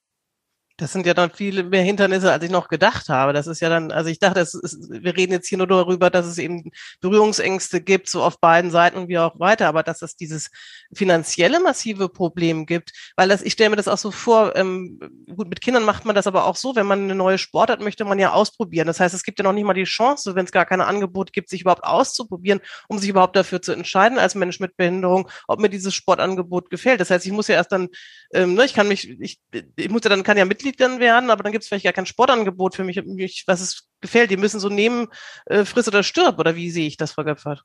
Das 0.78 0.92
sind 0.92 1.06
ja 1.06 1.12
dann 1.12 1.32
viele 1.32 1.64
mehr 1.64 1.82
Hindernisse, 1.82 2.30
als 2.30 2.44
ich 2.44 2.52
noch 2.52 2.68
gedacht 2.68 3.08
habe. 3.08 3.32
Das 3.32 3.49
ist 3.49 3.58
ja 3.58 3.68
dann, 3.68 3.90
also 3.90 4.11
ich 4.11 4.20
dachte, 4.20 4.38
ist, 4.38 4.54
wir 4.88 5.16
reden 5.16 5.32
jetzt 5.32 5.49
hier 5.49 5.58
nur 5.58 5.66
darüber, 5.66 6.08
dass 6.08 6.25
es 6.25 6.38
eben 6.38 6.70
Berührungsängste 7.00 7.80
gibt, 7.80 8.08
so 8.08 8.23
auf 8.23 8.38
beiden 8.38 8.70
Seiten 8.70 8.97
und 8.97 9.08
wie 9.08 9.18
auch 9.18 9.40
weiter, 9.40 9.66
aber 9.66 9.82
dass 9.82 10.02
es 10.02 10.14
dieses 10.14 10.50
finanzielle 10.94 11.58
massive 11.58 12.08
Problem 12.08 12.64
gibt, 12.64 12.92
weil 13.16 13.28
das, 13.28 13.42
ich 13.42 13.54
stelle 13.54 13.70
mir 13.70 13.76
das 13.76 13.88
auch 13.88 13.99
so 13.99 14.12
vor, 14.12 14.54
ähm, 14.54 15.00
gut, 15.35 15.49
mit 15.49 15.61
Kindern 15.61 15.82
macht 15.82 16.04
man 16.04 16.14
das 16.14 16.28
aber 16.28 16.44
auch 16.44 16.54
so, 16.54 16.76
wenn 16.76 16.87
man 16.87 17.02
eine 17.02 17.16
neue 17.16 17.38
Sportart 17.38 17.80
möchte 17.80 18.04
man 18.04 18.20
ja 18.20 18.32
ausprobieren. 18.32 18.87
Das 18.87 19.00
heißt, 19.00 19.14
es 19.14 19.25
gibt 19.25 19.40
ja 19.40 19.42
noch 19.42 19.52
nicht 19.52 19.64
mal 19.64 19.75
die 19.75 19.82
Chance, 19.82 20.37
wenn 20.37 20.44
es 20.44 20.52
gar 20.52 20.64
keine 20.64 20.87
Angebote 20.87 21.32
gibt, 21.32 21.49
sich 21.49 21.62
überhaupt 21.62 21.82
auszuprobieren, 21.82 22.61
um 22.87 22.99
sich 22.99 23.11
überhaupt 23.11 23.35
dafür 23.35 23.61
zu 23.61 23.73
entscheiden 23.73 24.18
als 24.18 24.37
Mensch 24.37 24.61
mit 24.61 24.76
Behinderung, 24.76 25.28
ob 25.49 25.58
mir 25.58 25.70
dieses 25.70 25.92
Sportangebot 25.92 26.70
gefällt. 26.70 27.00
Das 27.00 27.11
heißt, 27.11 27.26
ich 27.26 27.32
muss 27.32 27.49
ja 27.49 27.56
erst 27.56 27.73
dann, 27.73 27.88
ähm, 28.32 28.54
ne, 28.54 28.64
ich 28.64 28.75
kann 28.75 28.87
mich, 28.87 29.11
ich, 29.20 29.40
ich 29.75 29.88
muss 29.88 30.04
ja 30.04 30.11
dann, 30.11 30.23
kann 30.23 30.37
ja 30.37 30.44
Mitglied 30.44 30.67
Mitglied 30.68 30.80
dann 30.80 31.00
werden, 31.00 31.30
aber 31.30 31.42
dann 31.42 31.52
gibt 31.52 31.62
es 31.62 31.68
vielleicht 31.68 31.84
gar 31.84 31.92
kein 31.92 32.06
Sportangebot 32.06 32.75
für 32.75 32.84
mich, 32.84 33.02
mich 33.04 33.44
was 33.46 33.60
es 33.60 33.88
gefällt. 34.00 34.30
Die 34.30 34.37
müssen 34.37 34.60
so 34.60 34.68
nehmen, 34.68 35.08
äh, 35.46 35.64
friss 35.64 35.88
oder 35.88 36.02
stirb, 36.02 36.38
oder 36.38 36.56
wie 36.56 36.70
sehe 36.70 36.87
ich 36.87 36.96
das, 36.96 37.12
Frau 37.12 37.25
Göpfert? 37.25 37.62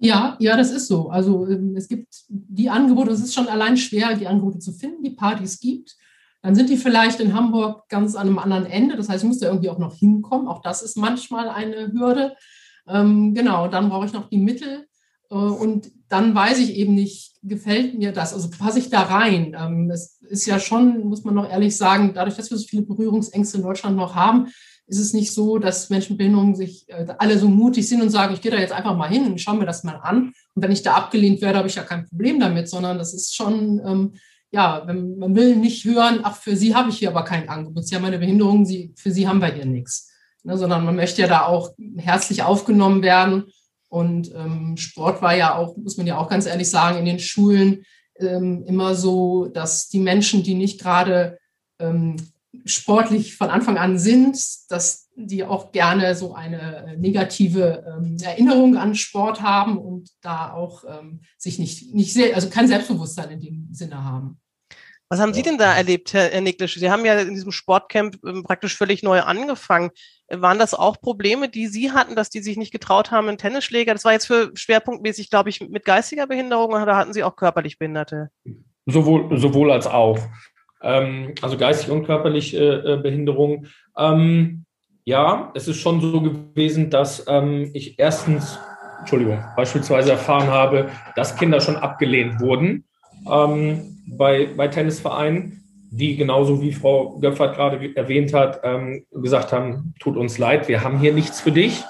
Ja, 0.00 0.36
ja, 0.38 0.56
das 0.56 0.70
ist 0.70 0.86
so. 0.86 1.10
Also 1.10 1.46
ähm, 1.48 1.74
es 1.76 1.88
gibt 1.88 2.08
die 2.28 2.70
Angebote, 2.70 3.10
es 3.10 3.20
ist 3.20 3.34
schon 3.34 3.48
allein 3.48 3.76
schwer, 3.76 4.14
die 4.14 4.28
Angebote 4.28 4.60
zu 4.60 4.72
finden, 4.72 5.02
die 5.02 5.10
Partys 5.10 5.58
gibt. 5.58 5.96
Dann 6.40 6.54
sind 6.54 6.70
die 6.70 6.76
vielleicht 6.76 7.18
in 7.18 7.34
Hamburg 7.34 7.88
ganz 7.88 8.14
an 8.14 8.28
einem 8.28 8.38
anderen 8.38 8.66
Ende. 8.66 8.96
Das 8.96 9.08
heißt, 9.08 9.24
ich 9.24 9.28
muss 9.28 9.40
da 9.40 9.48
irgendwie 9.48 9.70
auch 9.70 9.78
noch 9.78 9.96
hinkommen. 9.96 10.46
Auch 10.46 10.62
das 10.62 10.82
ist 10.82 10.96
manchmal 10.96 11.48
eine 11.48 11.92
Hürde. 11.92 12.36
Ähm, 12.86 13.34
genau, 13.34 13.66
dann 13.66 13.88
brauche 13.88 14.06
ich 14.06 14.12
noch 14.12 14.28
die 14.28 14.38
Mittel. 14.38 14.86
Äh, 15.30 15.34
und 15.34 15.90
dann 16.08 16.34
weiß 16.34 16.58
ich 16.58 16.74
eben 16.74 16.94
nicht, 16.94 17.36
gefällt 17.42 17.98
mir 17.98 18.12
das? 18.12 18.32
Also 18.32 18.50
passe 18.50 18.78
ich 18.78 18.90
da 18.90 19.02
rein? 19.02 19.56
Ähm, 19.58 19.90
es 19.90 20.20
ist 20.28 20.46
ja 20.46 20.58
schon, 20.58 21.04
muss 21.04 21.24
man 21.24 21.34
noch 21.34 21.48
ehrlich 21.48 21.76
sagen, 21.76 22.12
dadurch, 22.14 22.36
dass 22.36 22.50
wir 22.50 22.58
so 22.58 22.66
viele 22.66 22.82
Berührungsängste 22.82 23.58
in 23.58 23.62
Deutschland 23.62 23.96
noch 23.96 24.14
haben, 24.14 24.48
ist 24.86 24.98
es 24.98 25.12
nicht 25.12 25.32
so, 25.34 25.58
dass 25.58 25.90
Menschen 25.90 26.12
mit 26.12 26.18
Behinderung 26.18 26.54
sich 26.54 26.88
äh, 26.88 27.06
alle 27.18 27.38
so 27.38 27.48
mutig 27.48 27.86
sind 27.86 28.00
und 28.00 28.08
sagen, 28.08 28.32
ich 28.32 28.40
gehe 28.40 28.50
da 28.50 28.58
jetzt 28.58 28.72
einfach 28.72 28.96
mal 28.96 29.08
hin 29.08 29.26
und 29.26 29.40
schaue 29.40 29.58
mir 29.58 29.66
das 29.66 29.84
mal 29.84 29.96
an. 29.96 30.32
Und 30.54 30.62
wenn 30.62 30.72
ich 30.72 30.82
da 30.82 30.94
abgelehnt 30.94 31.42
werde, 31.42 31.58
habe 31.58 31.68
ich 31.68 31.74
ja 31.74 31.82
kein 31.82 32.06
Problem 32.06 32.40
damit, 32.40 32.68
sondern 32.68 32.96
das 32.96 33.12
ist 33.12 33.34
schon, 33.34 33.80
ähm, 33.84 34.14
ja, 34.50 34.82
wenn, 34.86 35.18
man 35.18 35.36
will 35.36 35.56
nicht 35.56 35.84
hören, 35.84 36.20
ach, 36.22 36.36
für 36.36 36.56
Sie 36.56 36.74
habe 36.74 36.88
ich 36.88 36.98
hier 36.98 37.10
aber 37.10 37.24
kein 37.24 37.50
Angebot. 37.50 37.86
Sie 37.86 37.94
haben 37.94 38.04
eine 38.06 38.18
Behinderung, 38.18 38.64
Sie, 38.64 38.94
für 38.96 39.10
Sie 39.10 39.28
haben 39.28 39.42
wir 39.42 39.52
hier 39.52 39.66
nichts. 39.66 40.10
Ne, 40.44 40.56
sondern 40.56 40.84
man 40.84 40.96
möchte 40.96 41.20
ja 41.20 41.28
da 41.28 41.44
auch 41.44 41.74
herzlich 41.96 42.42
aufgenommen 42.42 43.02
werden 43.02 43.44
und 43.88 44.32
ähm, 44.34 44.76
Sport 44.76 45.22
war 45.22 45.34
ja 45.34 45.56
auch, 45.56 45.76
muss 45.76 45.96
man 45.96 46.06
ja 46.06 46.18
auch 46.18 46.28
ganz 46.28 46.46
ehrlich 46.46 46.68
sagen, 46.68 46.98
in 46.98 47.04
den 47.04 47.18
Schulen 47.18 47.84
ähm, 48.18 48.64
immer 48.66 48.94
so, 48.94 49.46
dass 49.46 49.88
die 49.88 50.00
Menschen, 50.00 50.42
die 50.42 50.54
nicht 50.54 50.80
gerade 50.80 51.38
ähm, 51.78 52.16
sportlich 52.64 53.36
von 53.36 53.50
Anfang 53.50 53.78
an 53.78 53.98
sind, 53.98 54.38
dass 54.68 55.08
die 55.14 55.44
auch 55.44 55.72
gerne 55.72 56.14
so 56.14 56.34
eine 56.34 56.86
äh, 56.86 56.96
negative 56.96 57.84
ähm, 57.86 58.16
Erinnerung 58.22 58.76
an 58.76 58.94
Sport 58.94 59.42
haben 59.42 59.78
und 59.78 60.10
da 60.20 60.52
auch 60.52 60.84
ähm, 60.84 61.20
sich 61.36 61.58
nicht, 61.58 61.94
nicht 61.94 62.12
sehr, 62.12 62.34
also 62.34 62.48
kein 62.50 62.68
Selbstbewusstsein 62.68 63.30
in 63.30 63.40
dem 63.40 63.68
Sinne 63.72 64.04
haben. 64.04 64.38
Was 65.10 65.20
haben 65.20 65.32
Sie 65.32 65.42
denn 65.42 65.56
da 65.56 65.74
erlebt, 65.74 66.12
Herr 66.12 66.38
Niklisch? 66.40 66.74
Sie 66.74 66.90
haben 66.90 67.06
ja 67.06 67.18
in 67.18 67.34
diesem 67.34 67.50
Sportcamp 67.50 68.18
ähm, 68.26 68.42
praktisch 68.42 68.76
völlig 68.76 69.02
neu 69.02 69.20
angefangen. 69.20 69.90
Waren 70.28 70.58
das 70.58 70.74
auch 70.74 71.00
Probleme, 71.00 71.48
die 71.48 71.66
Sie 71.66 71.92
hatten, 71.92 72.14
dass 72.14 72.28
die 72.28 72.40
sich 72.40 72.58
nicht 72.58 72.72
getraut 72.72 73.10
haben, 73.10 73.28
einen 73.28 73.38
Tennisschläger? 73.38 73.94
Das 73.94 74.04
war 74.04 74.12
jetzt 74.12 74.26
für 74.26 74.50
schwerpunktmäßig, 74.54 75.30
glaube 75.30 75.48
ich, 75.48 75.66
mit 75.66 75.86
geistiger 75.86 76.26
Behinderung 76.26 76.74
oder 76.74 76.96
hatten 76.96 77.14
Sie 77.14 77.24
auch 77.24 77.36
körperlich 77.36 77.78
Behinderte? 77.78 78.28
Sowohl, 78.84 79.38
sowohl 79.38 79.72
als 79.72 79.86
auch. 79.86 80.18
Ähm, 80.82 81.34
also 81.40 81.56
geistig 81.56 81.90
und 81.90 82.04
körperlich 82.04 82.54
äh, 82.54 82.58
äh, 82.58 82.96
Behinderung. 82.98 83.66
Ähm, 83.96 84.66
ja, 85.04 85.52
es 85.54 85.68
ist 85.68 85.78
schon 85.78 86.02
so 86.02 86.20
gewesen, 86.20 86.90
dass 86.90 87.24
ähm, 87.28 87.70
ich 87.72 87.98
erstens, 87.98 88.58
Entschuldigung, 89.00 89.42
beispielsweise 89.56 90.10
erfahren 90.10 90.48
habe, 90.48 90.90
dass 91.16 91.36
Kinder 91.36 91.62
schon 91.62 91.76
abgelehnt 91.76 92.40
wurden 92.40 92.84
ähm, 93.26 93.97
bei, 94.16 94.48
bei 94.56 94.68
Tennisvereinen, 94.68 95.64
die 95.90 96.16
genauso 96.16 96.60
wie 96.60 96.72
Frau 96.72 97.18
Göpfert 97.18 97.56
gerade 97.56 97.96
erwähnt 97.96 98.34
hat, 98.34 98.60
ähm, 98.62 99.04
gesagt 99.10 99.52
haben, 99.52 99.94
tut 100.00 100.16
uns 100.16 100.38
leid, 100.38 100.68
wir 100.68 100.84
haben 100.84 100.98
hier 100.98 101.12
nichts 101.12 101.40
für 101.40 101.52
dich. 101.52 101.82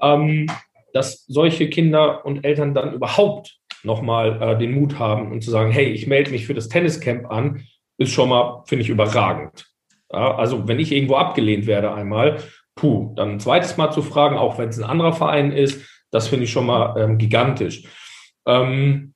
Ähm, 0.00 0.46
dass 0.92 1.24
solche 1.26 1.68
Kinder 1.68 2.24
und 2.24 2.44
Eltern 2.44 2.72
dann 2.72 2.94
überhaupt 2.94 3.58
nochmal 3.82 4.40
äh, 4.40 4.58
den 4.58 4.72
Mut 4.72 4.98
haben 4.98 5.30
und 5.32 5.42
zu 5.42 5.50
sagen, 5.50 5.70
hey, 5.70 5.86
ich 5.86 6.06
melde 6.06 6.30
mich 6.30 6.46
für 6.46 6.54
das 6.54 6.68
Tenniscamp 6.68 7.30
an, 7.30 7.66
ist 7.98 8.12
schon 8.12 8.28
mal, 8.28 8.62
finde 8.66 8.82
ich, 8.82 8.88
überragend. 8.88 9.66
Ja, 10.12 10.36
also 10.36 10.68
wenn 10.68 10.78
ich 10.78 10.92
irgendwo 10.92 11.16
abgelehnt 11.16 11.66
werde 11.66 11.92
einmal, 11.92 12.38
puh, 12.76 13.12
dann 13.16 13.32
ein 13.32 13.40
zweites 13.40 13.76
Mal 13.76 13.90
zu 13.90 14.02
fragen, 14.02 14.36
auch 14.36 14.58
wenn 14.58 14.68
es 14.68 14.78
ein 14.78 14.88
anderer 14.88 15.12
Verein 15.12 15.52
ist, 15.52 15.84
das 16.10 16.28
finde 16.28 16.44
ich 16.44 16.52
schon 16.52 16.66
mal 16.66 16.96
ähm, 16.96 17.18
gigantisch. 17.18 17.84
Ähm, 18.46 19.13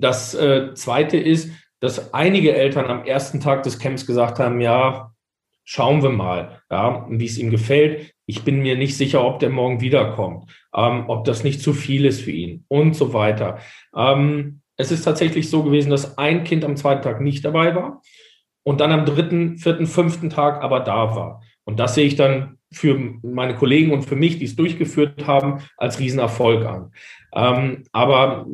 das 0.00 0.34
äh, 0.34 0.74
Zweite 0.74 1.16
ist, 1.16 1.50
dass 1.80 2.14
einige 2.14 2.54
Eltern 2.54 2.86
am 2.86 3.04
ersten 3.04 3.40
Tag 3.40 3.62
des 3.62 3.78
Camps 3.78 4.06
gesagt 4.06 4.38
haben, 4.38 4.60
ja, 4.60 5.12
schauen 5.64 6.02
wir 6.02 6.10
mal, 6.10 6.62
ja, 6.70 7.06
wie 7.10 7.26
es 7.26 7.38
ihm 7.38 7.50
gefällt. 7.50 8.12
Ich 8.24 8.42
bin 8.42 8.60
mir 8.60 8.76
nicht 8.76 8.96
sicher, 8.96 9.24
ob 9.24 9.40
der 9.40 9.50
morgen 9.50 9.80
wiederkommt, 9.80 10.50
ähm, 10.74 11.04
ob 11.08 11.24
das 11.24 11.44
nicht 11.44 11.60
zu 11.60 11.72
viel 11.72 12.04
ist 12.04 12.22
für 12.22 12.30
ihn 12.30 12.64
und 12.68 12.94
so 12.94 13.12
weiter. 13.12 13.58
Ähm, 13.94 14.62
es 14.76 14.90
ist 14.90 15.02
tatsächlich 15.02 15.50
so 15.50 15.62
gewesen, 15.62 15.90
dass 15.90 16.18
ein 16.18 16.44
Kind 16.44 16.64
am 16.64 16.76
zweiten 16.76 17.02
Tag 17.02 17.20
nicht 17.20 17.44
dabei 17.44 17.74
war 17.74 18.02
und 18.62 18.80
dann 18.80 18.92
am 18.92 19.04
dritten, 19.04 19.58
vierten, 19.58 19.86
fünften 19.86 20.30
Tag 20.30 20.62
aber 20.62 20.80
da 20.80 21.14
war. 21.14 21.42
Und 21.64 21.78
das 21.78 21.94
sehe 21.94 22.06
ich 22.06 22.16
dann 22.16 22.58
für 22.72 22.98
meine 23.22 23.54
Kollegen 23.54 23.92
und 23.92 24.02
für 24.02 24.16
mich, 24.16 24.38
die 24.38 24.44
es 24.44 24.56
durchgeführt 24.56 25.26
haben, 25.26 25.60
als 25.76 25.98
Riesenerfolg 25.98 26.66
an. 26.66 26.92
Ähm, 27.32 27.84
aber 27.92 28.46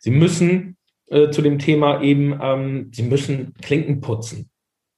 sie 0.00 0.10
müssen 0.10 0.77
äh, 1.10 1.30
zu 1.30 1.42
dem 1.42 1.58
Thema 1.58 2.02
eben, 2.02 2.38
ähm, 2.42 2.90
sie 2.92 3.02
müssen 3.02 3.54
Klinken 3.62 4.00
putzen. 4.00 4.50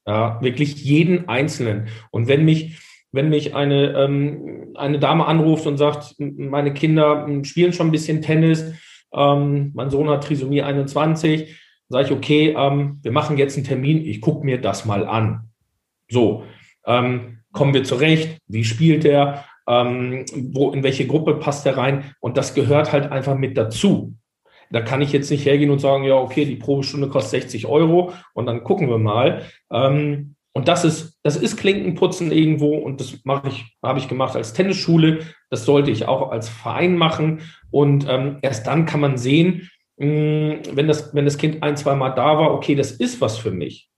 Ja, 0.07 0.41
wirklich 0.43 0.83
jeden 0.83 1.29
Einzelnen. 1.29 1.89
Und 2.11 2.27
wenn 2.27 2.45
mich, 2.45 2.81
wenn 3.13 3.29
mich 3.29 3.55
eine, 3.55 3.93
ähm, 3.93 4.73
eine 4.75 4.99
Dame 4.99 5.27
anruft 5.27 5.67
und 5.67 5.77
sagt, 5.77 6.17
meine 6.19 6.73
Kinder 6.73 7.29
spielen 7.43 7.73
schon 7.73 7.89
ein 7.89 7.93
bisschen 7.93 8.23
Tennis, 8.23 8.73
ähm, 9.15 9.73
mein 9.75 9.91
Sohn 9.91 10.09
hat 10.09 10.25
Trisomie 10.25 10.63
21, 10.63 11.57
sage 11.89 12.07
ich, 12.07 12.13
okay, 12.13 12.55
ähm, 12.57 12.99
wir 13.03 13.13
machen 13.13 13.37
jetzt 13.37 13.57
einen 13.57 13.67
Termin, 13.67 14.05
ich 14.05 14.21
gucke 14.21 14.45
mir 14.45 14.61
das 14.61 14.85
mal 14.85 15.07
an. 15.07 15.51
So, 16.09 16.45
ähm, 16.87 17.39
kommen 17.53 17.75
wir 17.75 17.85
zurecht, 17.85 18.39
wie 18.47 18.65
spielt 18.65 19.05
er, 19.05 19.45
ähm, 19.69 20.25
wo, 20.53 20.73
in 20.73 20.83
welche 20.83 21.07
Gruppe 21.07 21.35
passt 21.35 21.67
er 21.67 21.77
rein 21.77 22.15
und 22.21 22.37
das 22.37 22.55
gehört 22.55 22.93
halt 22.93 23.11
einfach 23.11 23.37
mit 23.37 23.57
dazu. 23.57 24.15
Da 24.71 24.81
kann 24.81 25.03
ich 25.03 25.13
jetzt 25.13 25.31
nicht 25.31 25.45
hergehen 25.45 25.71
und 25.71 25.81
sagen, 25.81 26.05
ja, 26.05 26.15
okay, 26.15 26.45
die 26.45 26.57
Probestunde 26.57 27.09
kostet 27.09 27.43
60 27.43 27.67
Euro 27.67 28.13
und 28.35 28.47
dann 28.47 28.65
gucken 28.65 28.89
wir 28.89 28.99
mal. 28.99 29.43
Ähm, 29.71 30.37
und 30.53 30.69
das 30.69 30.85
ist, 30.85 31.19
das 31.23 31.37
ist 31.37 31.57
Klinkenputzen 31.57 32.33
irgendwo 32.33 32.77
und 32.77 33.01
das 33.01 33.19
mache 33.25 33.49
ich, 33.49 33.77
habe 33.83 33.99
ich 33.99 34.09
gemacht 34.09 34.37
als 34.37 34.53
Tennisschule. 34.53 35.21
Das 35.49 35.65
sollte 35.65 35.91
ich 35.91 36.07
auch 36.07 36.31
als 36.31 36.49
Verein 36.49 36.97
machen. 36.97 37.41
Und 37.71 38.07
ähm, 38.09 38.39
erst 38.43 38.67
dann 38.67 38.87
kann 38.87 39.01
man 39.01 39.17
sehen, 39.17 39.71
mh, 39.97 40.07
hm, 40.07 40.61
wenn 40.73 40.89
das, 40.89 41.15
wenn 41.15 41.25
das 41.25 41.39
Kind 41.39 41.63
ein, 41.63 41.77
zwei 41.77 41.95
Mal 41.95 42.11
da 42.11 42.39
war, 42.39 42.53
okay, 42.53 42.75
das 42.75 42.93
ist 42.93 43.21
was 43.21 43.39
für 43.39 43.53
mich. 43.53 43.91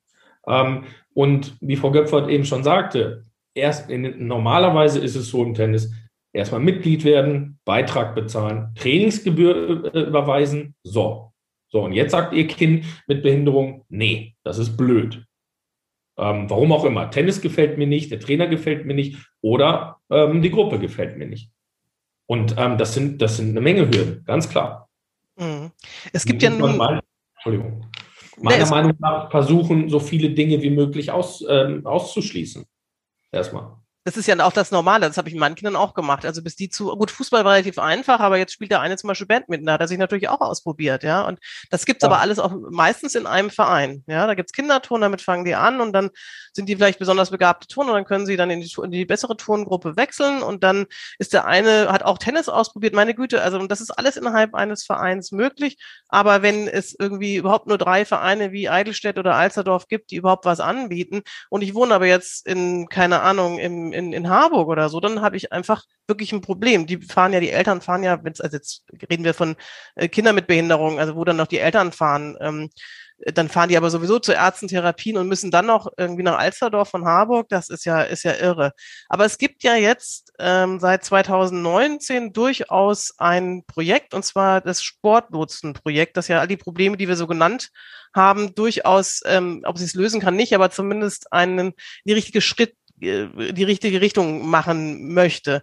Ähm, 0.47 0.85
und 1.15 1.57
wie 1.61 1.77
Frau 1.77 1.91
Göpfert 1.91 2.29
eben 2.29 2.45
schon 2.45 2.65
sagte, 2.65 3.25
erst 3.55 3.91
in, 3.91 4.27
normalerweise 4.27 4.99
ist 4.99 5.17
es 5.17 5.29
so 5.29 5.43
im 5.43 5.55
Tennis, 5.55 5.93
erstmal 6.33 6.61
Mitglied 6.61 7.05
werden, 7.05 7.59
Beitrag 7.65 8.15
bezahlen, 8.15 8.75
Trainingsgebühr 8.75 9.95
äh, 9.95 10.01
überweisen. 10.01 10.75
So. 10.83 11.33
So, 11.69 11.83
und 11.85 11.93
jetzt 11.93 12.11
sagt 12.11 12.35
ihr 12.35 12.47
Kind 12.47 12.85
mit 13.07 13.23
Behinderung, 13.23 13.87
nee, 13.89 14.35
das 14.45 14.59
ist 14.59 14.77
blöd. 14.77 15.25
Ähm, 16.19 16.51
warum 16.51 16.71
auch 16.73 16.85
immer. 16.85 17.11
Tennis 17.11 17.41
gefällt 17.41 17.79
mir 17.79 17.87
nicht, 17.87 18.11
der 18.11 18.21
Trainer 18.21 18.47
gefällt 18.47 18.85
mir 18.85 18.95
nicht 18.95 19.17
oder 19.41 20.01
ähm, 20.11 20.43
die 20.43 20.51
Gruppe 20.51 20.79
gefällt 20.79 21.17
mir 21.17 21.27
nicht. 21.27 21.51
Und 22.27 22.55
ähm, 22.59 22.77
das, 22.77 22.93
sind, 22.93 23.23
das 23.23 23.39
sind 23.39 23.51
eine 23.51 23.63
Menge 23.63 23.87
Hürden, 23.87 24.23
ganz 24.27 24.49
klar. 24.49 24.91
Mhm. 25.37 25.71
Es 26.13 26.27
gibt 26.27 26.43
ja 26.43 26.51
nun. 26.51 26.77
Mal, 26.77 27.01
Entschuldigung. 27.37 27.87
Meiner 28.39 28.65
nee, 28.65 28.71
Meinung 28.71 28.95
nach 28.99 29.31
versuchen, 29.31 29.89
so 29.89 29.99
viele 29.99 30.31
Dinge 30.31 30.61
wie 30.63 30.71
möglich 30.71 31.11
aus, 31.11 31.45
ähm, 31.49 31.87
auszuschließen. 31.87 32.65
Erstmal 33.31 33.82
das 34.05 34.17
ist 34.17 34.27
ja 34.27 34.39
auch 34.45 34.53
das 34.53 34.73
Normale, 34.73 35.07
das 35.07 35.17
habe 35.17 35.29
ich 35.29 35.35
mit 35.35 35.41
meinen 35.41 35.55
Kindern 35.55 35.77
auch 35.77 35.95
gemacht. 35.95 36.27
Also 36.27 36.43
bis 36.43 36.57
die 36.57 36.69
zu, 36.69 36.89
gut, 36.97 37.11
Fußball 37.11 37.45
war 37.45 37.53
relativ 37.53 37.79
einfach, 37.79 38.19
aber 38.19 38.37
jetzt 38.37 38.53
spielt 38.53 38.73
der 38.73 38.81
eine 38.81 38.97
zum 38.97 39.09
Beispiel 39.09 39.29
Badminton, 39.29 39.67
da 39.67 39.75
hat 39.75 39.81
er 39.81 39.89
sich 39.89 39.99
natürlich 39.99 40.29
auch 40.29 40.41
ausprobiert, 40.41 41.05
ja. 41.05 41.23
Und 41.23 41.39
das 41.71 41.87
gibt's 41.87 42.03
ja. 42.03 42.09
aber 42.09 42.21
alles 42.21 42.41
auch 42.41 42.53
meistens 42.71 43.15
in 43.15 43.27
einem 43.27 43.51
Verein. 43.51 44.03
Ja, 44.09 44.27
da 44.27 44.35
gibt's 44.35 44.53
Kinderton, 44.53 45.01
damit 45.01 45.23
fangen 45.23 45.45
die 45.45 45.55
an 45.55 45.81
und 45.81 45.93
dann 45.93 46.11
sind 46.53 46.69
die 46.69 46.75
vielleicht 46.75 46.99
besonders 46.99 47.31
begabte 47.31 47.69
Turner 47.69 47.93
und 47.93 47.99
dann 47.99 48.05
können 48.05 48.27
sie 48.27 48.37
dann 48.37 48.51
in 48.51 48.61
die, 48.61 48.73
in 48.83 48.91
die 48.91 49.05
bessere 49.05 49.37
Turnengruppe 49.37 49.97
wechseln 49.97 50.43
und 50.43 50.65
dann 50.65 50.87
ist 51.19 51.33
der 51.33 51.47
eine, 51.47 51.93
hat 51.93 52.03
auch 52.03 52.19
Tennis 52.19 52.49
ausprobiert, 52.49 52.95
meine 52.95 53.15
Güte, 53.15 53.41
also 53.41 53.59
und 53.59 53.71
das 53.71 53.81
ist 53.81 53.93
alles 53.93 54.17
innerhalb 54.17 54.55
eines 54.55 54.85
Vereins 54.85 55.31
möglich. 55.31 55.79
Aber 56.09 56.43
wenn 56.43 56.67
es 56.67 56.95
irgendwie 56.99 57.37
überhaupt 57.37 57.69
nur 57.69 57.79
drei 57.79 58.05
Vereine 58.05 58.51
wie 58.51 58.69
Eidelstedt 58.69 59.19
oder 59.19 59.37
Alsterdorf 59.37 59.87
gibt, 59.87 60.11
die 60.11 60.17
überhaupt 60.17 60.45
was 60.45 60.59
anbieten 60.61 61.23
und 61.51 61.63
ich 61.63 61.75
wohne 61.75 61.95
aber 61.95 62.07
jetzt 62.07 62.47
in, 62.47 62.89
keine 62.89 63.23
Ahnung, 63.23 63.59
im 63.59 63.92
in, 63.93 64.13
in 64.13 64.29
Harburg 64.29 64.69
oder 64.69 64.89
so, 64.89 65.01
dann 65.01 65.21
habe 65.23 65.37
ich 65.37 65.53
einfach 65.53 65.85
wirklich 66.07 66.33
ein 66.33 66.41
Problem. 66.41 66.87
Die 66.87 66.99
fahren 66.99 67.33
ja, 67.33 67.41
die 67.41 67.51
Eltern 67.51 67.81
fahren 67.81 68.03
ja, 68.03 68.21
also 68.23 68.57
jetzt 68.57 68.85
reden 69.11 69.25
wir 69.25 69.35
von 69.35 69.57
äh, 69.95 70.09
Kindern 70.09 70.35
mit 70.35 70.47
Behinderung, 70.47 70.99
also 70.99 71.17
wo 71.17 71.25
dann 71.25 71.37
noch 71.37 71.47
die 71.47 71.59
Eltern 71.59 71.93
fahren, 71.93 72.37
ähm, 72.41 72.71
dann 73.27 73.49
fahren 73.49 73.69
die 73.69 73.77
aber 73.77 73.91
sowieso 73.91 74.19
zu 74.19 74.33
Ärztentherapien 74.33 75.17
und 75.17 75.29
müssen 75.29 75.51
dann 75.51 75.67
noch 75.67 75.89
irgendwie 75.97 76.23
nach 76.23 76.39
Alsterdorf 76.39 76.89
von 76.89 77.05
Harburg. 77.05 77.49
Das 77.49 77.69
ist 77.69 77.85
ja, 77.85 78.03
ist 78.03 78.25
ja 78.25 78.35
irre. 78.35 78.73
Aber 79.09 79.25
es 79.25 79.39
gibt 79.39 79.63
ja 79.63 79.77
jetzt 79.77 80.33
ähm, 80.39 80.81
seit 80.81 81.05
2019 81.05 82.33
durchaus 82.33 83.15
ein 83.19 83.65
Projekt, 83.67 84.15
und 84.15 84.25
zwar 84.25 84.61
das 84.61 84.83
Sportlotsenprojekt, 84.83 86.17
das 86.17 86.29
ja 86.29 86.41
all 86.41 86.49
die 86.49 86.57
Probleme, 86.57 86.97
die 86.97 87.09
wir 87.09 87.17
so 87.17 87.27
genannt 87.27 87.71
haben, 88.15 88.55
durchaus, 88.55 89.21
ähm, 89.25 89.63
ob 89.65 89.79
sie 89.79 89.85
es 89.85 89.95
lösen 89.95 90.21
kann, 90.21 90.37
nicht, 90.37 90.55
aber 90.55 90.71
zumindest 90.71 91.33
einen 91.33 91.73
die 92.05 92.13
richtige 92.13 92.41
Schritt, 92.41 92.75
die 93.03 93.65
richtige 93.65 94.01
Richtung 94.01 94.49
machen 94.49 95.13
möchte. 95.13 95.63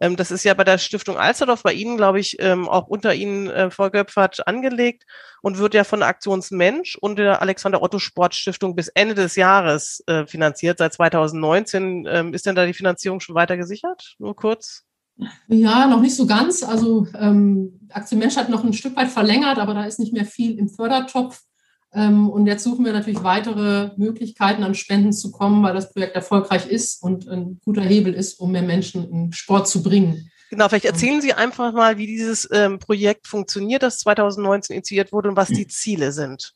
Ähm, 0.00 0.16
das 0.16 0.30
ist 0.30 0.44
ja 0.44 0.54
bei 0.54 0.64
der 0.64 0.78
Stiftung 0.78 1.18
Alsterdorf 1.18 1.62
bei 1.62 1.72
Ihnen, 1.72 1.96
glaube 1.96 2.20
ich, 2.20 2.36
ähm, 2.40 2.68
auch 2.68 2.88
unter 2.88 3.14
Ihnen, 3.14 3.48
äh, 3.48 3.70
Frau 3.70 3.90
Göpfert, 3.90 4.46
angelegt 4.46 5.04
und 5.42 5.58
wird 5.58 5.74
ja 5.74 5.84
von 5.84 6.02
Aktionsmensch 6.02 6.96
und 6.96 7.18
der 7.18 7.42
Alexander 7.42 7.82
Otto 7.82 7.98
Sportstiftung 7.98 8.74
bis 8.74 8.88
Ende 8.88 9.14
des 9.14 9.36
Jahres 9.36 10.02
äh, 10.06 10.26
finanziert, 10.26 10.78
seit 10.78 10.94
2019. 10.94 12.06
Ähm, 12.08 12.34
ist 12.34 12.46
denn 12.46 12.54
da 12.54 12.66
die 12.66 12.72
Finanzierung 12.72 13.20
schon 13.20 13.34
weiter 13.34 13.56
gesichert? 13.56 14.14
Nur 14.18 14.34
kurz. 14.34 14.84
Ja, 15.48 15.86
noch 15.86 16.00
nicht 16.00 16.16
so 16.16 16.26
ganz. 16.26 16.62
Also 16.62 17.06
ähm, 17.18 17.88
Aktion 17.90 18.22
hat 18.22 18.48
noch 18.48 18.64
ein 18.64 18.72
Stück 18.72 18.96
weit 18.96 19.08
verlängert, 19.08 19.58
aber 19.58 19.74
da 19.74 19.84
ist 19.84 19.98
nicht 19.98 20.14
mehr 20.14 20.24
viel 20.24 20.58
im 20.58 20.70
Fördertopf. 20.70 21.42
Ähm, 21.92 22.30
und 22.30 22.46
jetzt 22.46 22.62
suchen 22.62 22.84
wir 22.84 22.92
natürlich 22.92 23.22
weitere 23.24 23.90
Möglichkeiten, 23.96 24.62
an 24.62 24.74
Spenden 24.74 25.12
zu 25.12 25.32
kommen, 25.32 25.62
weil 25.62 25.74
das 25.74 25.92
Projekt 25.92 26.14
erfolgreich 26.14 26.66
ist 26.66 27.02
und 27.02 27.28
ein 27.28 27.60
guter 27.64 27.82
Hebel 27.82 28.14
ist, 28.14 28.38
um 28.38 28.52
mehr 28.52 28.62
Menschen 28.62 29.10
in 29.10 29.32
Sport 29.32 29.68
zu 29.68 29.82
bringen. 29.82 30.30
Genau, 30.50 30.68
vielleicht 30.68 30.84
erzählen 30.84 31.20
Sie 31.20 31.32
einfach 31.32 31.72
mal, 31.72 31.96
wie 31.96 32.06
dieses 32.06 32.48
ähm, 32.52 32.78
Projekt 32.78 33.28
funktioniert, 33.28 33.82
das 33.82 33.98
2019 34.00 34.74
initiiert 34.74 35.12
wurde 35.12 35.28
und 35.28 35.36
was 35.36 35.48
die 35.48 35.66
Ziele 35.68 36.12
sind. 36.12 36.54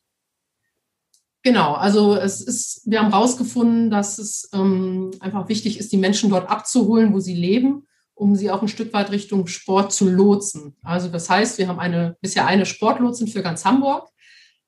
Genau, 1.43 1.75
also 1.75 2.17
es 2.17 2.41
ist, 2.41 2.83
wir 2.87 3.01
haben 3.01 3.11
herausgefunden, 3.11 3.91
dass 3.91 4.19
es 4.19 4.49
ähm, 4.55 5.11
einfach 5.21 5.49
wichtig 5.49 5.79
ist, 5.79 5.93
die 5.93 5.99
Menschen 5.99 6.31
dort 6.31 6.49
abzuholen, 6.49 7.13
wo 7.13 7.21
sie 7.21 7.35
leben, 7.35 7.87
um 8.15 8.35
sie 8.35 8.51
auch 8.51 8.63
ein 8.63 8.69
Stück 8.69 8.93
weit 8.95 9.11
Richtung 9.11 9.47
Sport 9.47 9.93
zu 9.93 10.09
lotsen. 10.09 10.77
Also 10.83 11.09
das 11.09 11.29
heißt, 11.29 11.59
wir 11.59 11.69
haben 11.69 11.79
eine, 11.79 12.17
bisher 12.23 12.47
eine 12.47 12.65
Sportlotsin 12.67 13.29
für 13.29 13.43
ganz 13.43 13.65
Hamburg 13.65 14.09
ähm, 14.09 14.14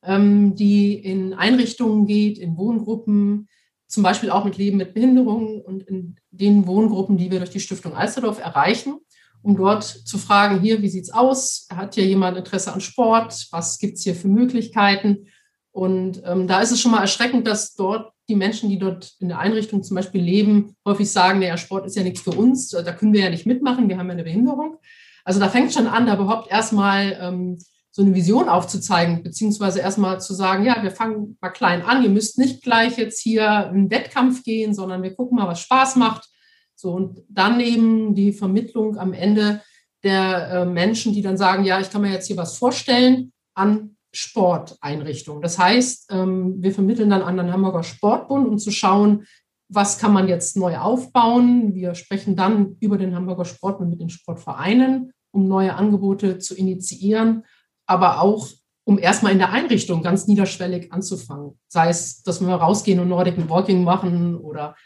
die 0.04 0.94
in 0.94 1.34
Einrichtungen 1.34 2.06
geht, 2.06 2.38
in 2.38 2.56
Wohngruppen, 2.56 3.48
zum 3.88 4.02
Beispiel 4.02 4.30
auch 4.30 4.44
mit 4.44 4.56
Leben 4.56 4.76
mit 4.76 4.94
Behinderungen 4.94 5.60
und 5.60 5.82
in 5.84 6.16
den 6.30 6.66
Wohngruppen, 6.66 7.16
die 7.16 7.30
wir 7.30 7.38
durch 7.38 7.50
die 7.50 7.60
Stiftung 7.60 7.94
Alsterdorf 7.94 8.40
erreichen, 8.40 8.98
um 9.42 9.56
dort 9.56 9.84
zu 9.84 10.18
fragen, 10.18 10.60
hier, 10.60 10.82
wie 10.82 10.88
sieht 10.88 11.04
es 11.04 11.12
aus? 11.12 11.68
Hat 11.72 11.94
hier 11.94 12.04
jemand 12.04 12.36
Interesse 12.36 12.72
an 12.72 12.80
Sport? 12.80 13.46
Was 13.52 13.78
gibt 13.78 13.96
es 13.96 14.04
hier 14.04 14.14
für 14.14 14.28
Möglichkeiten? 14.28 15.28
Und 15.70 16.22
ähm, 16.24 16.48
da 16.48 16.60
ist 16.60 16.72
es 16.72 16.80
schon 16.80 16.90
mal 16.90 17.02
erschreckend, 17.02 17.46
dass 17.46 17.74
dort 17.74 18.12
die 18.28 18.34
Menschen, 18.34 18.70
die 18.70 18.78
dort 18.78 19.14
in 19.20 19.28
der 19.28 19.38
Einrichtung 19.38 19.82
zum 19.82 19.94
Beispiel 19.94 20.20
leben, 20.20 20.74
häufig 20.84 21.10
sagen, 21.10 21.38
naja, 21.38 21.56
Sport 21.56 21.86
ist 21.86 21.96
ja 21.96 22.02
nichts 22.02 22.22
für 22.22 22.30
uns, 22.30 22.70
da 22.70 22.92
können 22.92 23.12
wir 23.12 23.20
ja 23.20 23.30
nicht 23.30 23.46
mitmachen, 23.46 23.88
wir 23.88 23.98
haben 23.98 24.08
ja 24.08 24.14
eine 24.14 24.24
Behinderung. 24.24 24.78
Also 25.24 25.38
da 25.38 25.48
fängt 25.48 25.72
schon 25.72 25.86
an, 25.86 26.06
da 26.06 26.14
überhaupt 26.14 26.50
erstmal 26.50 27.16
ähm, 27.20 27.58
so 27.96 28.02
eine 28.02 28.14
Vision 28.14 28.50
aufzuzeigen, 28.50 29.22
beziehungsweise 29.22 29.80
erstmal 29.80 30.20
zu 30.20 30.34
sagen, 30.34 30.66
ja, 30.66 30.82
wir 30.82 30.90
fangen 30.90 31.38
mal 31.40 31.48
klein 31.48 31.80
an, 31.80 32.02
ihr 32.02 32.10
müsst 32.10 32.38
nicht 32.38 32.62
gleich 32.62 32.98
jetzt 32.98 33.22
hier 33.22 33.70
in 33.74 33.90
Wettkampf 33.90 34.42
gehen, 34.42 34.74
sondern 34.74 35.02
wir 35.02 35.14
gucken 35.14 35.38
mal, 35.38 35.48
was 35.48 35.62
Spaß 35.62 35.96
macht. 35.96 36.28
So, 36.74 36.92
und 36.92 37.22
dann 37.30 37.58
eben 37.58 38.14
die 38.14 38.34
Vermittlung 38.34 38.98
am 38.98 39.14
Ende 39.14 39.62
der 40.02 40.50
äh, 40.50 40.64
Menschen, 40.66 41.14
die 41.14 41.22
dann 41.22 41.38
sagen, 41.38 41.64
ja, 41.64 41.80
ich 41.80 41.88
kann 41.88 42.02
mir 42.02 42.12
jetzt 42.12 42.26
hier 42.26 42.36
was 42.36 42.58
vorstellen 42.58 43.32
an 43.54 43.96
Sporteinrichtungen. 44.12 45.40
Das 45.40 45.58
heißt, 45.58 46.10
ähm, 46.10 46.56
wir 46.58 46.72
vermitteln 46.72 47.08
dann 47.08 47.22
an 47.22 47.38
den 47.38 47.50
Hamburger 47.50 47.82
Sportbund, 47.82 48.46
um 48.46 48.58
zu 48.58 48.72
schauen, 48.72 49.24
was 49.70 49.96
kann 49.96 50.12
man 50.12 50.28
jetzt 50.28 50.54
neu 50.58 50.76
aufbauen. 50.76 51.74
Wir 51.74 51.94
sprechen 51.94 52.36
dann 52.36 52.76
über 52.78 52.98
den 52.98 53.16
Hamburger 53.16 53.46
Sportbund 53.46 53.88
mit 53.88 54.02
den 54.02 54.10
Sportvereinen, 54.10 55.14
um 55.30 55.48
neue 55.48 55.74
Angebote 55.74 56.38
zu 56.38 56.54
initiieren 56.54 57.44
aber 57.86 58.20
auch, 58.20 58.48
um 58.84 58.98
erstmal 58.98 59.32
in 59.32 59.38
der 59.38 59.50
Einrichtung 59.50 60.02
ganz 60.02 60.26
niederschwellig 60.26 60.92
anzufangen. 60.92 61.58
Sei 61.68 61.88
es, 61.88 62.22
dass 62.22 62.40
wir 62.40 62.54
rausgehen 62.54 63.00
und 63.00 63.08
Nordic 63.08 63.36
Walking 63.48 63.82
machen 63.82 64.36
oder 64.36 64.76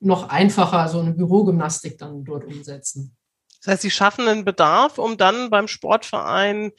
noch 0.00 0.28
einfacher 0.28 0.88
so 0.88 1.00
eine 1.00 1.12
Bürogymnastik 1.12 1.98
dann 1.98 2.24
dort 2.24 2.44
umsetzen. 2.44 3.16
Das 3.60 3.72
heißt, 3.72 3.82
Sie 3.82 3.90
schaffen 3.90 4.28
einen 4.28 4.44
Bedarf, 4.44 4.98
um 4.98 5.16
dann 5.16 5.50
beim 5.50 5.66
Sportverein 5.66 6.70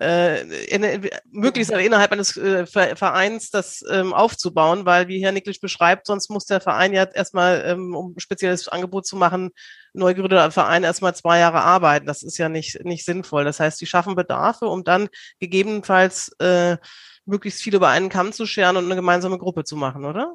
äh, 0.00 0.42
in, 0.64 1.08
möglichst 1.30 1.70
innerhalb 1.70 2.12
eines 2.12 2.36
äh, 2.36 2.66
Vereins 2.66 3.50
das 3.50 3.84
ähm, 3.90 4.12
aufzubauen, 4.12 4.86
weil 4.86 5.08
wie 5.08 5.22
Herr 5.22 5.32
Niklisch 5.32 5.60
beschreibt, 5.60 6.06
sonst 6.06 6.30
muss 6.30 6.46
der 6.46 6.60
Verein 6.60 6.92
ja 6.92 7.04
erstmal, 7.04 7.62
ähm, 7.66 7.94
um 7.94 8.14
ein 8.16 8.20
spezielles 8.20 8.68
Angebot 8.68 9.06
zu 9.06 9.16
machen, 9.16 9.50
neu 9.92 10.14
gegründeter 10.14 10.50
Verein 10.50 10.84
erstmal 10.84 11.14
zwei 11.14 11.38
Jahre 11.40 11.60
arbeiten. 11.60 12.06
Das 12.06 12.22
ist 12.22 12.38
ja 12.38 12.48
nicht, 12.48 12.82
nicht 12.84 13.04
sinnvoll. 13.04 13.44
Das 13.44 13.60
heißt, 13.60 13.80
die 13.80 13.86
schaffen 13.86 14.14
Bedarfe, 14.14 14.66
um 14.66 14.84
dann 14.84 15.08
gegebenenfalls 15.38 16.32
äh, 16.38 16.78
möglichst 17.26 17.62
viel 17.62 17.74
über 17.74 17.88
einen 17.88 18.08
Kamm 18.08 18.32
zu 18.32 18.46
scheren 18.46 18.76
und 18.76 18.86
eine 18.86 18.96
gemeinsame 18.96 19.38
Gruppe 19.38 19.64
zu 19.64 19.76
machen, 19.76 20.04
oder? 20.04 20.34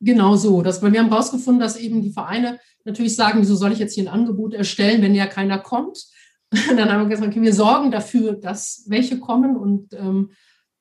Genau 0.00 0.36
so. 0.36 0.62
Das, 0.62 0.82
wir 0.82 0.98
haben 0.98 1.08
herausgefunden, 1.08 1.60
dass 1.60 1.76
eben 1.76 2.02
die 2.02 2.12
Vereine 2.12 2.58
natürlich 2.84 3.16
sagen, 3.16 3.40
wieso 3.40 3.54
soll 3.54 3.72
ich 3.72 3.78
jetzt 3.78 3.94
hier 3.94 4.04
ein 4.04 4.14
Angebot 4.14 4.54
erstellen, 4.54 5.02
wenn 5.02 5.14
ja 5.14 5.26
keiner 5.26 5.58
kommt? 5.58 6.06
Dann 6.76 6.90
haben 6.90 7.02
wir 7.02 7.08
gesagt, 7.08 7.28
okay, 7.28 7.42
wir 7.42 7.54
sorgen 7.54 7.90
dafür, 7.90 8.34
dass 8.34 8.84
welche 8.88 9.18
kommen 9.20 9.56
und 9.56 9.92
ähm, 9.94 10.30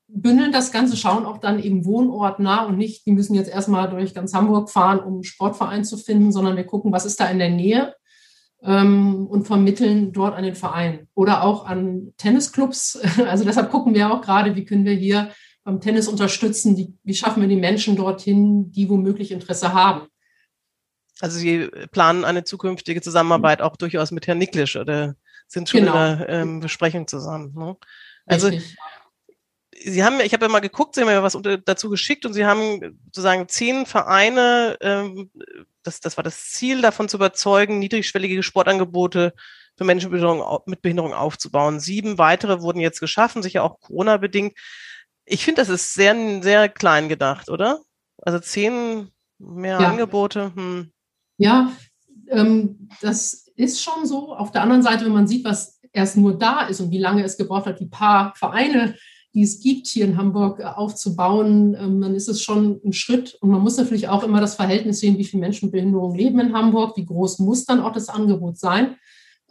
bündeln 0.08 0.52
das 0.52 0.72
Ganze, 0.72 0.96
schauen 0.96 1.26
auch 1.26 1.40
dann 1.40 1.62
eben 1.62 1.86
wohnortnah 1.86 2.66
und 2.66 2.78
nicht, 2.78 3.06
die 3.06 3.12
müssen 3.12 3.36
jetzt 3.36 3.50
erstmal 3.50 3.90
durch 3.90 4.14
ganz 4.14 4.34
Hamburg 4.34 4.70
fahren, 4.70 5.00
um 5.00 5.14
einen 5.14 5.24
Sportverein 5.24 5.84
zu 5.84 5.98
finden, 5.98 6.32
sondern 6.32 6.56
wir 6.56 6.66
gucken, 6.66 6.92
was 6.92 7.06
ist 7.06 7.20
da 7.20 7.28
in 7.28 7.40
der 7.40 7.50
Nähe 7.50 7.96
ähm, 8.62 9.28
und 9.28 9.46
vermitteln 9.46 10.14
dort 10.14 10.36
an 10.36 10.44
den 10.44 10.56
Verein 10.56 11.08
oder 11.16 11.44
auch 11.44 11.66
an 11.66 12.14
Tennisclubs. 12.18 13.00
Also 13.28 13.44
deshalb 13.44 13.72
gucken 13.72 13.96
wir 13.96 14.12
auch 14.12 14.22
gerade, 14.22 14.56
wie 14.56 14.66
können 14.66 14.86
wir 14.86 14.94
hier 14.94 15.32
beim 15.64 15.80
Tennis 15.80 16.08
unterstützen, 16.08 16.76
die, 16.76 16.94
wie 17.04 17.16
schaffen 17.16 17.42
wir 17.42 17.48
die 17.48 17.56
Menschen 17.56 17.96
dorthin, 17.96 18.72
die 18.72 18.90
womöglich 18.90 19.32
Interesse 19.32 19.74
haben. 19.74 20.08
Also 21.20 21.38
Sie 21.38 21.70
planen 21.92 22.26
eine 22.26 22.44
zukünftige 22.44 23.02
Zusammenarbeit 23.02 23.62
auch 23.62 23.78
durchaus 23.78 24.12
mit 24.12 24.28
Herrn 24.28 24.40
Niklisch 24.40 24.76
oder 24.76 25.16
sind 25.54 25.70
schon 25.70 25.82
genau. 25.82 25.94
in 25.94 26.18
der 26.18 26.30
ähm, 26.30 26.60
Besprechung 26.60 27.08
zusammen. 27.08 27.54
Ne? 27.56 27.78
Also 28.26 28.48
Richtig. 28.48 28.76
Sie 29.86 30.04
haben, 30.04 30.20
ich 30.22 30.34
habe 30.34 30.46
ja 30.46 30.52
mal 30.52 30.60
geguckt, 30.60 30.96
Sie 30.96 31.02
haben 31.02 31.10
ja 31.10 31.24
was 31.24 31.36
unter, 31.36 31.58
dazu 31.58 31.90
geschickt 31.90 32.26
und 32.26 32.34
Sie 32.34 32.46
haben 32.46 33.00
sozusagen 33.06 33.50
zehn 33.50 33.86
Vereine, 33.86 34.78
ähm, 34.82 35.30
das, 35.84 36.00
das 36.00 36.16
war 36.16 36.24
das 36.24 36.52
Ziel, 36.52 36.82
davon 36.82 37.10
zu 37.10 37.18
überzeugen, 37.18 37.80
niedrigschwellige 37.80 38.44
Sportangebote 38.44 39.34
für 39.76 39.84
Menschen 39.84 40.12
mit 40.12 40.22
Behinderung, 40.22 40.62
mit 40.68 40.82
Behinderung 40.82 41.14
aufzubauen. 41.14 41.80
Sieben 41.80 42.18
weitere 42.18 42.62
wurden 42.62 42.80
jetzt 42.80 43.00
geschaffen, 43.00 43.44
sicher 43.44 43.64
auch 43.64 43.80
Corona-bedingt. 43.80 44.54
Ich 45.26 45.44
finde, 45.44 45.62
das 45.62 45.70
ist 45.70 45.94
sehr, 45.94 46.16
sehr 46.42 46.70
klein 46.70 47.10
gedacht, 47.10 47.50
oder? 47.50 47.80
Also 48.22 48.40
zehn 48.40 49.10
mehr 49.40 49.80
ja. 49.82 49.90
Angebote. 49.90 50.54
Hm. 50.56 50.92
Ja, 51.38 51.74
ähm, 52.30 52.90
das 53.02 53.43
ist 53.56 53.82
schon 53.82 54.06
so. 54.06 54.36
Auf 54.36 54.52
der 54.52 54.62
anderen 54.62 54.84
Seite, 54.84 55.06
wenn 55.06 55.14
man 55.14 55.28
sieht, 55.28 55.46
was 55.46 55.80
erst 55.92 56.18
nur 56.18 56.38
da 56.38 56.62
ist 56.62 56.82
und 56.82 56.92
wie 56.92 57.00
lange 57.00 57.24
es 57.24 57.38
gebraucht 57.38 57.68
hat, 57.68 57.80
die 57.80 57.86
paar 57.86 58.34
Vereine, 58.36 58.96
die 59.34 59.42
es 59.42 59.60
gibt, 59.60 59.88
hier 59.88 60.06
in 60.06 60.18
Hamburg 60.18 60.60
äh, 60.60 60.64
aufzubauen, 60.64 61.76
ähm, 61.80 62.02
dann 62.02 62.16
ist 62.16 62.28
es 62.28 62.42
schon 62.42 62.80
ein 62.86 62.94
Schritt. 62.94 63.36
Und 63.42 63.50
man 63.50 63.62
muss 63.62 63.78
natürlich 63.78 64.08
auch 64.08 64.24
immer 64.24 64.40
das 64.40 64.56
Verhältnis 64.56 65.00
sehen, 65.00 65.18
wie 65.18 65.24
viele 65.24 65.42
Menschen 65.42 65.68
mit 65.68 65.74
Behinderung 65.74 66.16
leben 66.16 66.40
in 66.40 66.54
Hamburg, 66.54 66.98
wie 66.98 67.06
groß 67.06 67.40
muss 67.40 67.66
dann 67.66 67.82
auch 67.82 67.94
das 67.94 68.10
Angebot 68.10 68.58
sein. 68.58 68.96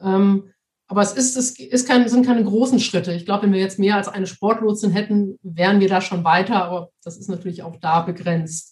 Ähm, 0.00 0.50
aber 0.86 1.02
es, 1.02 1.12
ist, 1.12 1.36
es 1.36 1.58
ist 1.58 1.88
kein, 1.88 2.08
sind 2.08 2.26
keine 2.26 2.44
großen 2.44 2.78
Schritte. 2.78 3.12
Ich 3.14 3.24
glaube, 3.24 3.44
wenn 3.44 3.52
wir 3.52 3.60
jetzt 3.60 3.78
mehr 3.78 3.96
als 3.96 4.08
eine 4.08 4.26
Sportlotsin 4.26 4.90
hätten, 4.90 5.38
wären 5.42 5.80
wir 5.80 5.88
da 5.88 6.00
schon 6.00 6.22
weiter. 6.22 6.64
Aber 6.64 6.90
das 7.02 7.16
ist 7.16 7.30
natürlich 7.30 7.62
auch 7.62 7.76
da 7.76 8.02
begrenzt. 8.02 8.71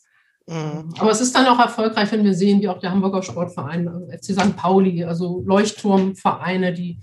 Mhm. 0.50 0.92
Aber 0.98 1.12
es 1.12 1.20
ist 1.20 1.34
dann 1.34 1.46
auch 1.46 1.60
erfolgreich, 1.60 2.10
wenn 2.10 2.24
wir 2.24 2.34
sehen, 2.34 2.60
wie 2.60 2.68
auch 2.68 2.80
der 2.80 2.90
Hamburger 2.90 3.22
Sportverein, 3.22 3.88
FC 4.10 4.32
St. 4.32 4.56
Pauli, 4.56 5.04
also 5.04 5.42
Leuchtturmvereine, 5.46 6.74
die, 6.74 7.00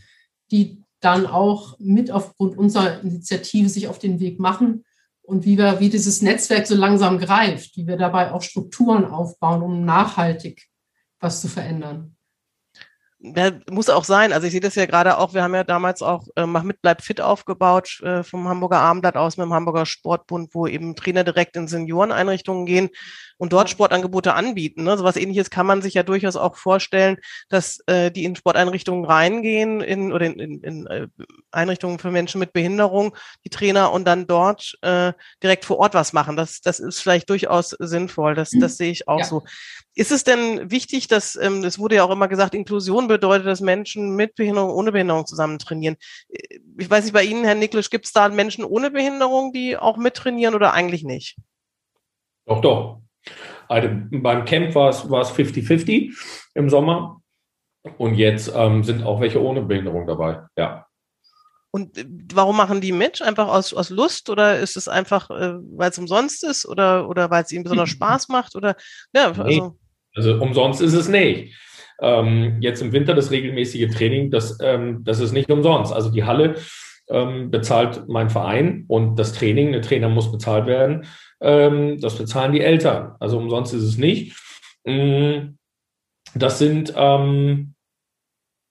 die 0.52 0.84
dann 1.00 1.26
auch 1.26 1.80
mit 1.80 2.12
aufgrund 2.12 2.58
unserer 2.58 3.02
Initiative 3.02 3.70
sich 3.70 3.88
auf 3.88 4.00
den 4.00 4.20
Weg 4.20 4.38
machen 4.38 4.84
und 5.22 5.46
wie 5.46 5.58
wir, 5.58 5.80
wie 5.80 5.90
dieses 5.90 6.22
Netzwerk 6.22 6.68
so 6.68 6.76
langsam 6.76 7.20
greift, 7.20 7.78
wie 7.78 7.88
wir 7.88 7.96
dabei 7.96 8.34
auch 8.34 8.42
Strukturen 8.42 9.06
aufbauen, 9.06 9.62
um 9.62 9.86
nachhaltig 9.86 10.68
was 11.22 11.40
zu 11.40 11.48
verändern. 11.48 12.18
Ja, 13.20 13.52
muss 13.72 13.90
auch 13.90 14.04
sein. 14.04 14.32
Also 14.32 14.46
ich 14.46 14.52
sehe 14.52 14.62
das 14.62 14.76
ja 14.76 14.86
gerade 14.86 15.18
auch, 15.18 15.34
wir 15.34 15.42
haben 15.42 15.56
ja 15.56 15.64
damals 15.64 16.02
auch 16.02 16.28
äh, 16.36 16.46
Mach 16.46 16.64
mit, 16.64 16.82
bleib 16.82 17.02
fit 17.02 17.20
aufgebaut 17.20 18.00
äh, 18.02 18.24
vom 18.24 18.48
Hamburger 18.48 18.80
Abendblatt 18.80 19.16
aus 19.16 19.38
mit 19.38 19.46
dem 19.46 19.54
Hamburger 19.54 19.86
Sportbund, 19.86 20.54
wo 20.54 20.68
eben 20.68 20.96
Trainer 20.96 21.24
direkt 21.24 21.56
in 21.56 21.68
Senioreneinrichtungen 21.68 22.66
gehen 22.66 22.90
und 23.38 23.54
dort 23.54 23.70
Sportangebote 23.70 24.34
anbieten. 24.34 24.84
Ne? 24.84 24.98
So 24.98 25.04
was 25.04 25.16
ähnliches 25.16 25.50
kann 25.50 25.66
man 25.66 25.82
sich 25.82 25.94
ja 25.94 26.04
durchaus 26.04 26.36
auch 26.36 26.56
vorstellen, 26.56 27.18
dass 27.50 27.80
äh, 27.88 28.12
die 28.12 28.26
in 28.26 28.36
Sporteinrichtungen 28.36 29.06
reingehen 29.06 29.82
in, 29.82 30.12
oder 30.12 30.26
in, 30.26 30.40
in, 30.40 30.64
in 30.64 30.88
äh, 30.88 31.08
Einrichtungen 31.52 32.00
für 32.00 32.12
Menschen 32.12 32.40
mit 32.40 32.54
Behinderung, 32.54 33.16
die 33.46 33.50
Trainer 33.50 33.92
und 33.92 34.06
dann 34.06 34.28
dort 34.28 34.78
äh, 34.82 35.14
direkt 35.42 35.66
vor 35.66 35.80
Ort 35.80 35.94
was 35.94 36.14
machen. 36.14 36.36
Das, 36.36 36.62
das 36.62 36.80
ist 36.80 37.00
vielleicht 37.00 37.30
durchaus 37.30 37.70
sinnvoll. 37.80 38.36
Das, 38.36 38.52
das 38.52 38.78
sehe 38.78 38.92
ich 38.92 39.08
auch 39.08 39.20
ja. 39.20 39.26
so. 39.26 39.44
Ist 39.96 40.12
es 40.12 40.24
denn 40.24 40.70
wichtig, 40.70 41.08
dass, 41.08 41.36
ähm, 41.36 41.64
es 41.64 41.80
wurde 41.80 41.96
ja 41.96 42.04
auch 42.04 42.12
immer 42.12 42.28
gesagt, 42.28 42.54
Inklusion 42.54 43.08
bedeutet, 43.08 43.48
dass 43.48 43.62
Menschen 43.62 44.16
mit 44.16 44.36
Behinderung, 44.36 44.70
ohne 44.70 44.92
Behinderung 44.92 45.26
zusammen 45.26 45.58
trainieren. 45.58 45.98
Äh, 46.30 46.60
ich 46.78 46.90
weiß 46.90 47.04
nicht, 47.04 47.14
bei 47.14 47.24
Ihnen, 47.24 47.44
Herr 47.44 47.56
Niklisch, 47.56 47.90
gibt 47.90 48.06
es 48.06 48.14
da 48.14 48.30
Menschen 48.30 48.64
ohne 48.64 48.92
Behinderung, 48.92 49.54
die 49.54 49.76
auch 49.76 49.98
mittrainieren 49.98 50.54
oder 50.54 50.74
eigentlich 50.74 51.04
nicht? 51.04 51.38
Doch, 52.46 52.62
doch. 52.62 53.02
Also 53.68 53.90
beim 54.12 54.46
Camp 54.46 54.74
war 54.76 54.90
es, 54.90 55.10
war 55.10 55.22
es 55.22 55.32
50-50 55.32 56.14
im 56.54 56.70
Sommer. 56.70 57.22
Und 57.98 58.16
jetzt 58.16 58.52
ähm, 58.54 58.84
sind 58.84 59.04
auch 59.04 59.22
welche 59.22 59.42
ohne 59.42 59.62
Behinderung 59.62 60.08
dabei, 60.08 60.42
ja. 60.58 60.88
Und 61.72 61.98
äh, 61.98 62.06
warum 62.34 62.58
machen 62.58 62.82
die 62.82 62.92
mit? 62.92 63.22
Einfach 63.22 63.48
aus, 63.48 63.74
aus 63.74 63.90
Lust 63.90 64.30
oder 64.30 64.60
ist 64.60 64.78
es 64.78 64.88
einfach, 64.88 65.30
äh, 65.30 65.54
weil 65.76 65.90
es 65.90 65.98
umsonst 65.98 66.44
ist 66.44 66.66
oder, 66.66 67.08
oder 67.08 67.30
weil 67.30 67.44
es 67.44 67.52
ihnen 67.52 67.64
besonders 67.64 67.90
Spaß 67.90 68.30
macht? 68.30 68.56
Oder 68.56 68.76
ja, 69.14 69.28
also. 69.28 69.44
Nee, 69.44 69.62
also 70.16 70.42
umsonst 70.42 70.82
ist 70.82 70.94
es 70.94 71.08
nicht. 71.08 71.56
Ähm, 72.02 72.58
jetzt 72.62 72.82
im 72.82 72.92
Winter 72.92 73.14
das 73.14 73.32
regelmäßige 73.32 73.90
Training, 73.96 74.32
das, 74.32 74.58
ähm, 74.62 75.04
das 75.04 75.20
ist 75.20 75.32
nicht 75.32 75.50
umsonst. 75.50 75.94
Also 75.94 76.10
die 76.10 76.24
Halle 76.24 76.56
ähm, 77.10 77.50
bezahlt 77.52 78.08
mein 78.08 78.30
Verein 78.30 78.86
und 78.88 79.18
das 79.18 79.34
Training, 79.34 79.72
der 79.72 79.82
Trainer 79.82 80.10
muss 80.10 80.32
bezahlt 80.32 80.68
werden. 80.68 81.06
Ähm, 81.42 82.00
das 82.00 82.18
bezahlen 82.18 82.54
die 82.54 82.62
Eltern. 82.62 83.16
Also 83.20 83.38
umsonst 83.38 83.74
ist 83.74 83.84
es 83.84 83.98
nicht. 83.98 84.36
Mm, 84.86 85.58
das 86.36 86.60
sind, 86.60 86.94
ähm, 86.96 87.76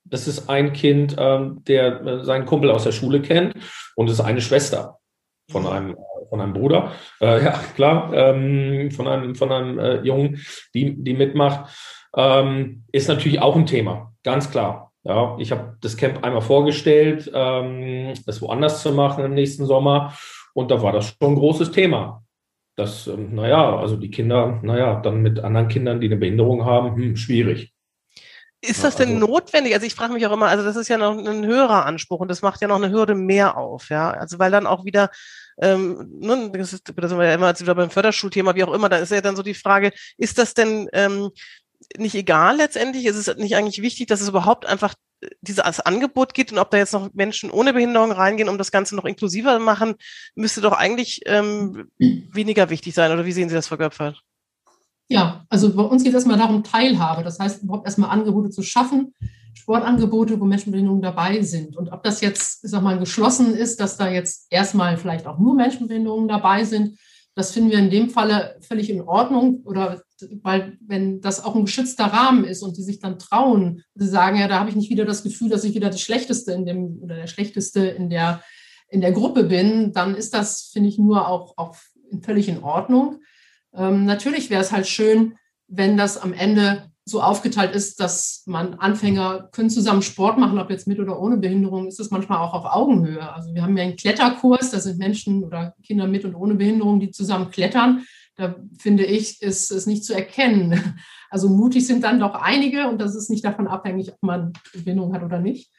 das 0.05 0.29
ist 0.29 0.48
ein 0.48 0.72
Kind, 0.72 1.16
ähm, 1.18 1.62
der 1.64 2.00
äh, 2.02 2.24
seinen 2.24 2.46
Kumpel 2.46 2.70
aus 2.70 2.85
der 2.85 2.92
Schule 2.92 3.20
kennt 3.20 3.55
und 3.96 4.09
es 4.09 4.14
ist 4.14 4.24
eine 4.24 4.40
Schwester 4.40 4.98
von 5.50 5.62
mhm. 5.62 5.68
einem 5.68 5.96
von 6.29 6.40
einem 6.40 6.55
Bruder, 6.55 6.90
äh, 7.20 7.44
ja 7.44 7.52
klar, 7.76 8.12
ähm, 8.12 8.90
von 8.90 9.07
einem 9.07 9.37
von 9.37 9.52
einem 9.52 9.79
äh, 9.79 10.00
Jungen, 10.00 10.40
die 10.74 10.96
die 11.02 11.14
mitmacht, 11.14 11.72
ähm, 12.16 12.85
ist 12.90 13.09
natürlich 13.09 13.40
auch 13.40 13.55
ein 13.55 13.66
Thema, 13.66 14.12
ganz 14.24 14.50
klar. 14.50 14.92
Ja, 15.05 15.37
ich 15.38 15.52
habe 15.52 15.76
das 15.83 15.96
Camp 15.96 16.24
einmal 16.24 16.42
vorgestellt, 16.42 17.31
ähm, 17.33 18.12
es 18.26 18.42
woanders 18.42 18.83
zu 18.83 18.90
machen 18.90 19.24
im 19.24 19.35
nächsten 19.35 19.64
Sommer 19.64 20.14
und 20.52 20.72
da 20.72 20.83
war 20.83 20.92
das 20.92 21.11
schon 21.11 21.33
ein 21.33 21.37
großes 21.37 21.70
Thema 21.70 22.25
das, 22.76 23.06
ähm, 23.06 23.34
naja, 23.34 23.78
also 23.78 23.96
die 23.96 24.10
Kinder, 24.10 24.60
naja, 24.62 25.00
dann 25.00 25.22
mit 25.22 25.40
anderen 25.40 25.68
Kindern, 25.68 26.00
die 26.00 26.06
eine 26.06 26.16
Behinderung 26.16 26.64
haben, 26.64 26.94
hm, 26.96 27.16
schwierig. 27.16 27.72
Ist 28.60 28.84
das 28.84 28.96
denn 28.96 29.14
also, 29.14 29.26
notwendig? 29.26 29.74
Also 29.74 29.86
ich 29.86 29.94
frage 29.94 30.12
mich 30.12 30.26
auch 30.26 30.32
immer, 30.32 30.48
also 30.48 30.64
das 30.64 30.76
ist 30.76 30.88
ja 30.88 30.98
noch 30.98 31.16
ein 31.16 31.46
höherer 31.46 31.86
Anspruch 31.86 32.20
und 32.20 32.28
das 32.28 32.42
macht 32.42 32.60
ja 32.60 32.68
noch 32.68 32.76
eine 32.76 32.90
Hürde 32.90 33.14
mehr 33.14 33.56
auf, 33.56 33.90
ja. 33.90 34.10
Also 34.10 34.38
weil 34.38 34.50
dann 34.50 34.66
auch 34.66 34.84
wieder, 34.84 35.10
ähm, 35.60 36.18
ne, 36.20 36.50
das, 36.52 36.72
ist, 36.72 36.92
das 36.94 37.10
sind 37.10 37.18
wir 37.18 37.26
ja 37.26 37.34
immer 37.34 37.46
als 37.46 37.60
wieder 37.60 37.74
beim 37.74 37.90
Förderschulthema, 37.90 38.54
wie 38.54 38.64
auch 38.64 38.72
immer, 38.72 38.88
da 38.88 38.96
ist 38.96 39.12
ja 39.12 39.20
dann 39.20 39.36
so 39.36 39.42
die 39.42 39.54
Frage, 39.54 39.92
ist 40.16 40.38
das 40.38 40.54
denn 40.54 40.88
ähm, 40.92 41.30
nicht 41.96 42.14
egal 42.14 42.56
letztendlich? 42.56 43.06
Ist 43.06 43.16
es 43.28 43.36
nicht 43.36 43.56
eigentlich 43.56 43.82
wichtig, 43.82 44.08
dass 44.08 44.20
es 44.20 44.28
überhaupt 44.28 44.66
einfach 44.66 44.94
dieses 45.40 45.81
Angebot 45.81 46.35
gibt 46.35 46.52
und 46.52 46.59
ob 46.59 46.70
da 46.70 46.76
jetzt 46.76 46.92
noch 46.92 47.12
Menschen 47.14 47.50
ohne 47.50 47.72
Behinderung 47.72 48.12
reingehen, 48.12 48.48
um 48.48 48.59
das 48.59 48.70
Ganze 48.70 48.94
noch 48.96 49.05
inklusiver 49.05 49.59
machen, 49.59 49.94
müsste 50.35 50.61
doch 50.61 50.72
eigentlich 50.72 51.22
ähm, 51.26 51.90
weniger 51.98 52.70
wichtig 52.70 52.94
sein. 52.94 53.12
Oder 53.12 53.24
wie 53.24 53.33
sehen 53.33 53.48
Sie 53.48 53.55
das, 53.55 53.68
Frau 53.68 53.76
Göpfert? 53.76 54.22
Ja, 55.09 55.44
also 55.48 55.74
bei 55.74 55.83
uns 55.83 56.02
geht 56.02 56.11
es 56.11 56.16
erstmal 56.16 56.38
darum, 56.38 56.64
Teilhabe. 56.64 57.22
Das 57.22 57.38
heißt, 57.38 57.62
überhaupt 57.62 57.87
erstmal 57.87 58.11
Angebote 58.11 58.50
zu 58.50 58.62
schaffen, 58.62 59.14
Sportangebote, 59.55 60.38
wo 60.40 60.44
Menschen 60.44 60.70
mit 60.70 60.79
Behinderung 60.79 61.00
dabei 61.00 61.42
sind. 61.42 61.76
Und 61.76 61.90
ob 61.90 62.02
das 62.02 62.20
jetzt, 62.20 62.64
ich 62.64 62.70
sag 62.70 62.83
mal, 62.83 62.98
geschlossen 62.98 63.55
ist, 63.55 63.81
dass 63.81 63.96
da 63.96 64.11
jetzt 64.11 64.46
erstmal 64.50 64.96
vielleicht 64.96 65.26
auch 65.26 65.38
nur 65.38 65.55
Menschen 65.55 65.83
mit 65.83 65.88
Behinderungen 65.88 66.29
dabei 66.29 66.64
sind, 66.64 66.98
das 67.35 67.52
finden 67.52 67.70
wir 67.70 67.79
in 67.79 67.90
dem 67.90 68.11
Falle 68.11 68.57
völlig 68.61 68.90
in 68.90 69.02
Ordnung 69.02 69.62
oder 69.64 70.02
weil 70.42 70.79
wenn 70.81 71.20
das 71.20 71.44
auch 71.44 71.55
ein 71.55 71.64
geschützter 71.64 72.07
Rahmen 72.07 72.44
ist 72.44 72.62
und 72.62 72.76
die 72.76 72.83
sich 72.83 73.00
dann 73.00 73.18
trauen, 73.18 73.83
sie 73.94 74.09
sagen, 74.09 74.38
ja, 74.38 74.48
da 74.48 74.61
habe 74.61 74.70
ich 74.70 74.76
nicht 74.76 74.90
wieder 74.90 75.05
das 75.05 75.22
Gefühl, 75.22 75.48
dass 75.48 75.64
ich 75.64 75.74
wieder 75.74 75.90
die 75.90 75.98
Schlechteste 75.98 76.52
in 76.52 76.66
dem 76.66 76.98
oder 77.02 77.16
der 77.16 77.26
Schlechteste 77.26 77.87
in 77.87 78.11
der, 78.11 78.42
in 78.88 79.00
der 79.00 79.12
Gruppe 79.12 79.44
bin, 79.44 79.92
dann 79.92 80.14
ist 80.14 80.35
das, 80.35 80.70
finde 80.72 80.88
ich, 80.88 80.98
nur 80.98 81.29
auch, 81.29 81.55
auch 81.57 81.76
völlig 82.22 82.48
in 82.48 82.62
Ordnung. 82.62 83.20
Ähm, 83.74 84.05
natürlich 84.05 84.50
wäre 84.50 84.62
es 84.62 84.72
halt 84.72 84.87
schön, 84.87 85.37
wenn 85.68 85.96
das 85.96 86.16
am 86.16 86.33
Ende 86.33 86.90
so 87.09 87.22
aufgeteilt 87.22 87.74
ist, 87.74 88.00
dass 88.00 88.42
man 88.46 88.74
Anfänger 88.74 89.48
können 89.52 89.70
zusammen 89.70 90.02
Sport 90.02 90.38
machen, 90.38 90.59
ob 90.59 90.70
jetzt 90.70 90.88
mit 90.88 90.98
oder 90.98 91.20
ohne 91.20 91.37
Behinderung, 91.37 91.87
ist 91.87 92.00
es 92.00 92.11
manchmal 92.11 92.38
auch 92.38 92.52
auf 92.52 92.64
Augenhöhe. 92.64 93.33
Also 93.33 93.55
wir 93.55 93.62
haben 93.62 93.76
ja 93.76 93.85
einen 93.85 93.96
Kletterkurs, 93.96 94.72
da 94.72 94.81
sind 94.81 94.98
Menschen 94.98 95.44
oder 95.44 95.74
Kinder 95.85 96.09
mit 96.09 96.24
und 96.24 96.35
ohne 96.35 96.57
Behinderung, 96.57 96.98
die 96.98 97.12
zusammen 97.12 97.52
klettern. 97.52 98.05
Da 98.37 98.57
finde 98.79 99.05
ich, 99.05 99.42
ist 99.42 99.70
es 99.70 99.87
nicht 99.87 100.05
zu 100.05 100.14
erkennen. 100.14 100.94
Also 101.29 101.49
mutig 101.49 101.85
sind 101.88 102.05
dann 102.05 102.20
doch 102.20 102.37
einige 102.37 102.88
und 102.88 103.01
das 103.01 103.16
ist 103.16 103.31
nicht 103.31 103.44
davon 103.44 103.66
abhängig, 103.66 104.12
ob 104.12 104.22
man 104.22 104.53
Behinderung 104.72 105.12
hat 105.12 105.25
oder 105.25 105.40
nicht. 105.40 105.72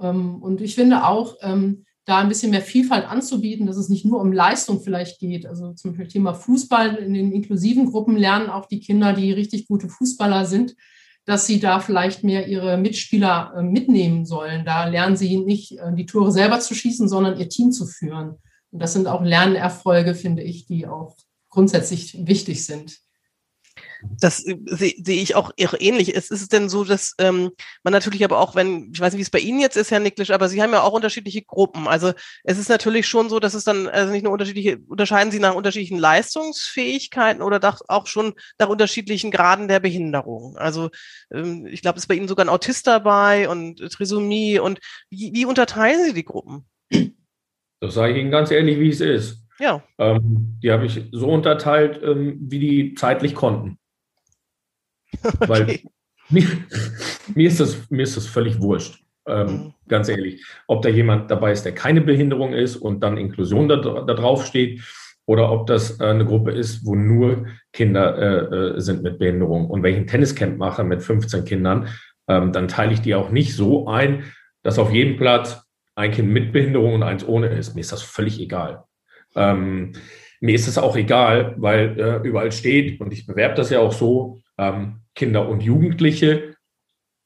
Ähm, 0.00 0.42
und 0.42 0.62
ich 0.62 0.74
finde 0.74 1.06
auch, 1.06 1.36
ähm, 1.42 1.84
da 2.04 2.18
ein 2.18 2.28
bisschen 2.28 2.50
mehr 2.50 2.60
Vielfalt 2.60 3.06
anzubieten, 3.08 3.66
dass 3.66 3.76
es 3.76 3.88
nicht 3.88 4.04
nur 4.04 4.20
um 4.20 4.32
Leistung 4.32 4.80
vielleicht 4.80 5.18
geht. 5.20 5.46
Also 5.46 5.72
zum 5.72 5.92
Beispiel 5.92 6.08
Thema 6.08 6.34
Fußball 6.34 6.96
in 6.96 7.14
den 7.14 7.32
inklusiven 7.32 7.90
Gruppen 7.90 8.16
lernen 8.16 8.50
auch 8.50 8.66
die 8.66 8.80
Kinder, 8.80 9.12
die 9.14 9.32
richtig 9.32 9.68
gute 9.68 9.88
Fußballer 9.88 10.44
sind, 10.44 10.74
dass 11.24 11.46
sie 11.46 11.60
da 11.60 11.80
vielleicht 11.80 12.22
mehr 12.22 12.46
ihre 12.46 12.76
Mitspieler 12.76 13.54
äh, 13.56 13.62
mitnehmen 13.62 14.26
sollen. 14.26 14.66
Da 14.66 14.86
lernen 14.86 15.16
sie 15.16 15.38
nicht 15.38 15.78
äh, 15.78 15.94
die 15.94 16.06
Tore 16.06 16.30
selber 16.30 16.60
zu 16.60 16.74
schießen, 16.74 17.08
sondern 17.08 17.38
ihr 17.38 17.48
Team 17.48 17.72
zu 17.72 17.86
führen. 17.86 18.36
Und 18.70 18.82
das 18.82 18.92
sind 18.92 19.06
auch 19.06 19.22
Lernerfolge, 19.22 20.14
finde 20.14 20.42
ich, 20.42 20.66
die 20.66 20.86
auch 20.86 21.16
grundsätzlich 21.54 22.26
wichtig 22.26 22.66
sind. 22.66 22.98
Das 24.20 24.44
äh, 24.46 24.56
sehe 24.66 24.94
seh 25.02 25.22
ich 25.22 25.34
auch 25.34 25.52
ähnlich. 25.58 26.14
Es 26.14 26.30
ist 26.30 26.52
denn 26.52 26.68
so, 26.68 26.84
dass 26.84 27.14
ähm, 27.18 27.50
man 27.82 27.92
natürlich 27.92 28.24
aber 28.24 28.38
auch, 28.38 28.54
wenn, 28.54 28.90
ich 28.92 29.00
weiß 29.00 29.12
nicht, 29.12 29.18
wie 29.18 29.22
es 29.22 29.30
bei 29.30 29.38
Ihnen 29.38 29.60
jetzt 29.60 29.76
ist, 29.76 29.90
Herr 29.90 30.00
Niklisch, 30.00 30.30
aber 30.30 30.48
Sie 30.48 30.62
haben 30.62 30.72
ja 30.72 30.82
auch 30.82 30.92
unterschiedliche 30.92 31.42
Gruppen. 31.42 31.88
Also 31.88 32.12
es 32.44 32.58
ist 32.58 32.68
natürlich 32.68 33.08
schon 33.08 33.28
so, 33.28 33.40
dass 33.40 33.54
es 33.54 33.64
dann, 33.64 33.88
also 33.88 34.12
nicht 34.12 34.24
nur 34.24 34.32
unterschiedliche, 34.32 34.78
unterscheiden 34.86 35.30
Sie 35.30 35.38
nach 35.38 35.54
unterschiedlichen 35.54 35.98
Leistungsfähigkeiten 35.98 37.42
oder 37.42 37.76
auch 37.88 38.06
schon 38.06 38.34
nach 38.58 38.68
unterschiedlichen 38.68 39.30
Graden 39.30 39.68
der 39.68 39.80
Behinderung. 39.80 40.56
Also 40.56 40.90
ähm, 41.32 41.66
ich 41.66 41.82
glaube, 41.82 41.96
es 41.96 42.04
ist 42.04 42.08
bei 42.08 42.14
Ihnen 42.14 42.28
sogar 42.28 42.44
ein 42.44 42.50
Autist 42.50 42.86
dabei 42.86 43.48
und 43.48 43.78
Trisomie. 43.78 44.58
Und 44.58 44.80
wie, 45.10 45.32
wie 45.32 45.46
unterteilen 45.46 46.04
Sie 46.04 46.14
die 46.14 46.24
Gruppen? 46.24 46.66
Das 47.80 47.94
sage 47.94 48.12
ich 48.12 48.18
Ihnen 48.18 48.30
ganz 48.30 48.50
ehrlich, 48.50 48.78
wie 48.78 48.90
es 48.90 49.00
ist. 49.00 49.43
Ja. 49.58 49.82
Ähm, 49.98 50.58
die 50.62 50.70
habe 50.70 50.86
ich 50.86 51.04
so 51.12 51.28
unterteilt, 51.28 52.00
ähm, 52.02 52.38
wie 52.40 52.58
die 52.58 52.94
zeitlich 52.94 53.34
konnten. 53.34 53.78
Okay. 55.22 55.48
Weil 55.48 55.80
mir, 56.28 56.46
mir, 57.34 57.46
ist 57.46 57.60
das, 57.60 57.88
mir 57.88 58.02
ist 58.02 58.16
das 58.16 58.26
völlig 58.26 58.60
wurscht. 58.60 59.04
Ähm, 59.26 59.46
mhm. 59.46 59.74
Ganz 59.86 60.08
ehrlich. 60.08 60.44
Ob 60.66 60.82
da 60.82 60.88
jemand 60.88 61.30
dabei 61.30 61.52
ist, 61.52 61.64
der 61.64 61.72
keine 61.72 62.00
Behinderung 62.00 62.52
ist 62.52 62.76
und 62.76 63.00
dann 63.00 63.16
Inklusion 63.16 63.68
da, 63.68 63.76
da 63.76 64.14
drauf 64.14 64.44
steht, 64.44 64.82
oder 65.26 65.50
ob 65.50 65.66
das 65.66 66.00
äh, 66.00 66.04
eine 66.04 66.24
Gruppe 66.24 66.50
ist, 66.52 66.84
wo 66.84 66.94
nur 66.94 67.46
Kinder 67.72 68.18
äh, 68.18 68.76
äh 68.76 68.80
sind 68.80 69.02
mit 69.02 69.18
Behinderung. 69.18 69.70
Und 69.70 69.82
wenn 69.82 69.94
ich 69.94 70.00
ein 70.00 70.06
Tenniscamp 70.06 70.58
mache 70.58 70.84
mit 70.84 71.02
15 71.02 71.44
Kindern, 71.44 71.88
ähm, 72.28 72.52
dann 72.52 72.68
teile 72.68 72.92
ich 72.92 73.00
die 73.00 73.14
auch 73.14 73.30
nicht 73.30 73.54
so 73.54 73.88
ein, 73.88 74.24
dass 74.62 74.78
auf 74.78 74.92
jedem 74.92 75.16
Platz 75.16 75.62
ein 75.94 76.10
Kind 76.10 76.28
mit 76.28 76.52
Behinderung 76.52 76.94
und 76.94 77.02
eins 77.02 77.26
ohne 77.26 77.48
ist. 77.48 77.74
Mir 77.74 77.80
ist 77.80 77.92
das 77.92 78.02
völlig 78.02 78.40
egal. 78.40 78.84
Ähm, 79.34 79.92
mir 80.40 80.54
ist 80.54 80.68
es 80.68 80.78
auch 80.78 80.96
egal, 80.96 81.54
weil 81.56 81.98
äh, 81.98 82.28
überall 82.28 82.52
steht, 82.52 83.00
und 83.00 83.12
ich 83.12 83.26
bewerbe 83.26 83.54
das 83.54 83.70
ja 83.70 83.80
auch 83.80 83.92
so, 83.92 84.40
ähm, 84.58 85.00
Kinder 85.14 85.48
und 85.48 85.62
Jugendliche. 85.62 86.54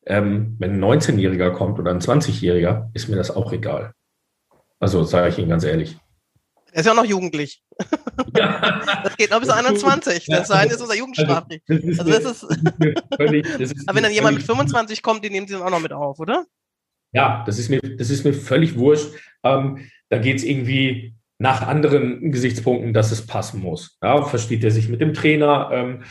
Ähm, 0.07 0.57
wenn 0.59 0.83
ein 0.83 1.01
19-Jähriger 1.01 1.51
kommt 1.51 1.79
oder 1.79 1.91
ein 1.91 2.01
20-Jähriger, 2.01 2.91
ist 2.95 3.09
mir 3.09 3.17
das 3.17 3.31
auch 3.31 3.53
egal. 3.53 3.93
Also 4.81 5.03
sage 5.05 5.29
ich 5.29 5.39
Ihnen 5.39 5.51
ganz 5.51 5.65
ehrlich. 5.65 5.99
Er 6.73 6.81
ist 6.81 6.87
ja 6.87 6.93
auch 6.93 6.97
noch 6.97 7.05
jugendlich. 7.05 7.63
Ja. 8.37 8.83
Das 9.05 9.17
geht 9.17 9.31
noch 9.31 9.41
bis 9.41 9.49
21. 9.49 10.27
Das 10.27 10.49
sein 10.49 10.69
ist 10.69 10.81
unser 10.81 10.97
Jugendstrafrecht. 10.97 11.63
Also, 11.69 12.05
das 12.05 12.25
ist, 12.25 12.47
völlig, 13.17 13.47
das 13.59 13.73
ist 13.73 13.89
Aber 13.89 13.97
wenn 13.97 14.03
dann 14.03 14.13
jemand 14.13 14.37
mit 14.37 14.45
25 14.45 15.03
kommt, 15.03 15.25
den 15.25 15.33
nehmen 15.33 15.47
Sie 15.47 15.55
dann 15.55 15.63
auch 15.63 15.71
noch 15.71 15.81
mit 15.81 15.93
auf, 15.93 16.19
oder? 16.19 16.45
Ja, 17.13 17.43
das 17.47 17.59
ist 17.59 17.69
mir, 17.69 17.81
das 17.81 18.11
ist 18.11 18.25
mir 18.25 18.35
völlig 18.35 18.77
wurscht. 18.77 19.15
Ähm, 19.45 19.89
da 20.09 20.19
geht 20.19 20.39
es 20.39 20.45
irgendwie 20.45 21.15
nach 21.39 21.67
anderen 21.67 22.33
Gesichtspunkten, 22.33 22.93
dass 22.93 23.13
es 23.13 23.27
passen 23.27 23.61
muss. 23.61 23.97
Ja, 24.03 24.23
versteht 24.25 24.65
er 24.65 24.71
sich 24.71 24.89
mit 24.89 25.01
dem 25.01 25.15
Trainer? 25.15 25.71
Ähm, 25.73 26.03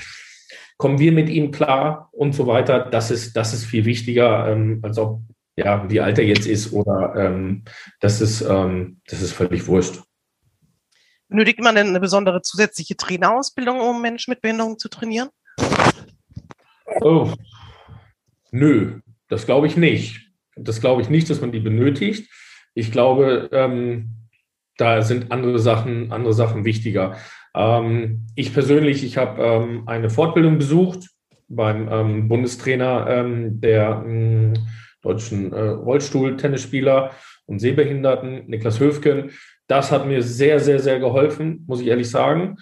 kommen 0.78 1.00
wir 1.00 1.12
mit 1.12 1.30
ihm 1.30 1.52
klar 1.52 2.10
und 2.14 2.34
so 2.34 2.48
weiter. 2.48 2.80
Das 2.80 3.12
ist, 3.12 3.36
das 3.36 3.54
ist 3.54 3.66
viel 3.66 3.86
wichtiger, 3.86 4.48
ähm, 4.48 4.80
als 4.84 4.98
ob, 4.98 5.22
ja, 5.58 5.90
wie 5.90 6.00
alt 6.00 6.18
er 6.18 6.26
jetzt 6.26 6.48
ist 6.48 6.72
oder 6.72 7.14
ähm, 7.16 7.64
das 8.00 8.22
ist, 8.22 8.42
ähm, 8.42 9.02
das 9.08 9.22
ist 9.22 9.34
völlig 9.34 9.68
wurscht. 9.68 10.02
Benötigt 11.30 11.60
man 11.60 11.76
denn 11.76 11.88
eine 11.88 12.00
besondere 12.00 12.42
zusätzliche 12.42 12.96
Trainerausbildung, 12.96 13.82
um 13.82 14.02
Menschen 14.02 14.32
mit 14.32 14.42
Behinderung 14.42 14.80
zu 14.80 14.88
trainieren? 14.88 15.30
Oh, 17.02 17.34
nö, 18.52 19.02
das 19.28 19.46
glaube 19.46 19.68
ich 19.68 19.76
nicht. 19.76 20.32
Das 20.56 20.80
glaube 20.80 21.02
ich 21.02 21.10
nicht, 21.10 21.30
dass 21.30 21.42
man 21.42 21.52
die 21.52 21.60
benötigt. 21.60 22.32
Ich 22.74 22.92
glaube, 22.92 23.50
ähm, 23.52 24.18
da 24.78 25.02
sind 25.02 25.32
andere 25.32 25.60
Sachen, 25.60 26.12
andere 26.12 26.34
Sachen 26.34 26.64
wichtiger. 26.64 27.18
Ähm, 27.56 28.28
ich 28.36 28.54
persönlich, 28.54 29.04
ich 29.04 29.18
habe 29.18 29.42
ähm, 29.42 29.84
eine 29.88 30.10
Fortbildung 30.10 30.58
besucht 30.58 31.10
beim 31.50 31.90
ähm, 31.92 32.28
Bundestrainer 32.28 33.08
ähm, 33.10 33.60
der 33.60 34.04
ähm, 34.06 34.54
deutschen 35.02 35.52
äh, 35.52 35.60
Rollstuhl-Tennisspieler 35.60 37.12
und 37.46 37.60
Sehbehinderten, 37.60 38.48
Niklas 38.48 38.80
Höfken. 38.80 39.32
Das 39.68 39.92
hat 39.92 40.06
mir 40.06 40.22
sehr, 40.22 40.60
sehr, 40.60 40.80
sehr 40.80 41.00
geholfen, 41.00 41.66
muss 41.68 41.82
ich 41.82 41.88
ehrlich 41.88 42.10
sagen. 42.10 42.58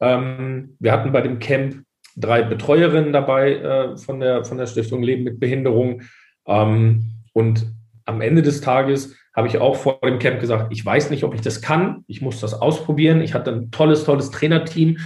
Ähm, 0.00 0.76
wir 0.80 0.92
hatten 0.92 1.12
bei 1.12 1.20
dem 1.20 1.38
Camp 1.38 1.84
drei 2.16 2.42
Betreuerinnen 2.42 3.12
dabei 3.12 3.54
äh, 3.56 3.96
von, 3.96 4.20
der, 4.20 4.44
von 4.44 4.56
der 4.56 4.66
Stiftung 4.66 5.02
Leben 5.02 5.24
mit 5.24 5.38
Behinderung. 5.38 6.02
und 6.46 7.66
am 8.06 8.20
Ende 8.20 8.42
des 8.42 8.60
Tages 8.60 9.16
habe 9.34 9.48
ich 9.48 9.58
auch 9.58 9.76
vor 9.76 9.98
dem 10.04 10.18
Camp 10.18 10.40
gesagt, 10.40 10.72
ich 10.72 10.84
weiß 10.84 11.10
nicht, 11.10 11.24
ob 11.24 11.34
ich 11.34 11.40
das 11.40 11.60
kann. 11.60 12.04
Ich 12.06 12.22
muss 12.22 12.40
das 12.40 12.54
ausprobieren. 12.54 13.20
Ich 13.20 13.34
hatte 13.34 13.52
ein 13.52 13.70
tolles, 13.70 14.04
tolles 14.04 14.30
Trainerteam 14.30 14.98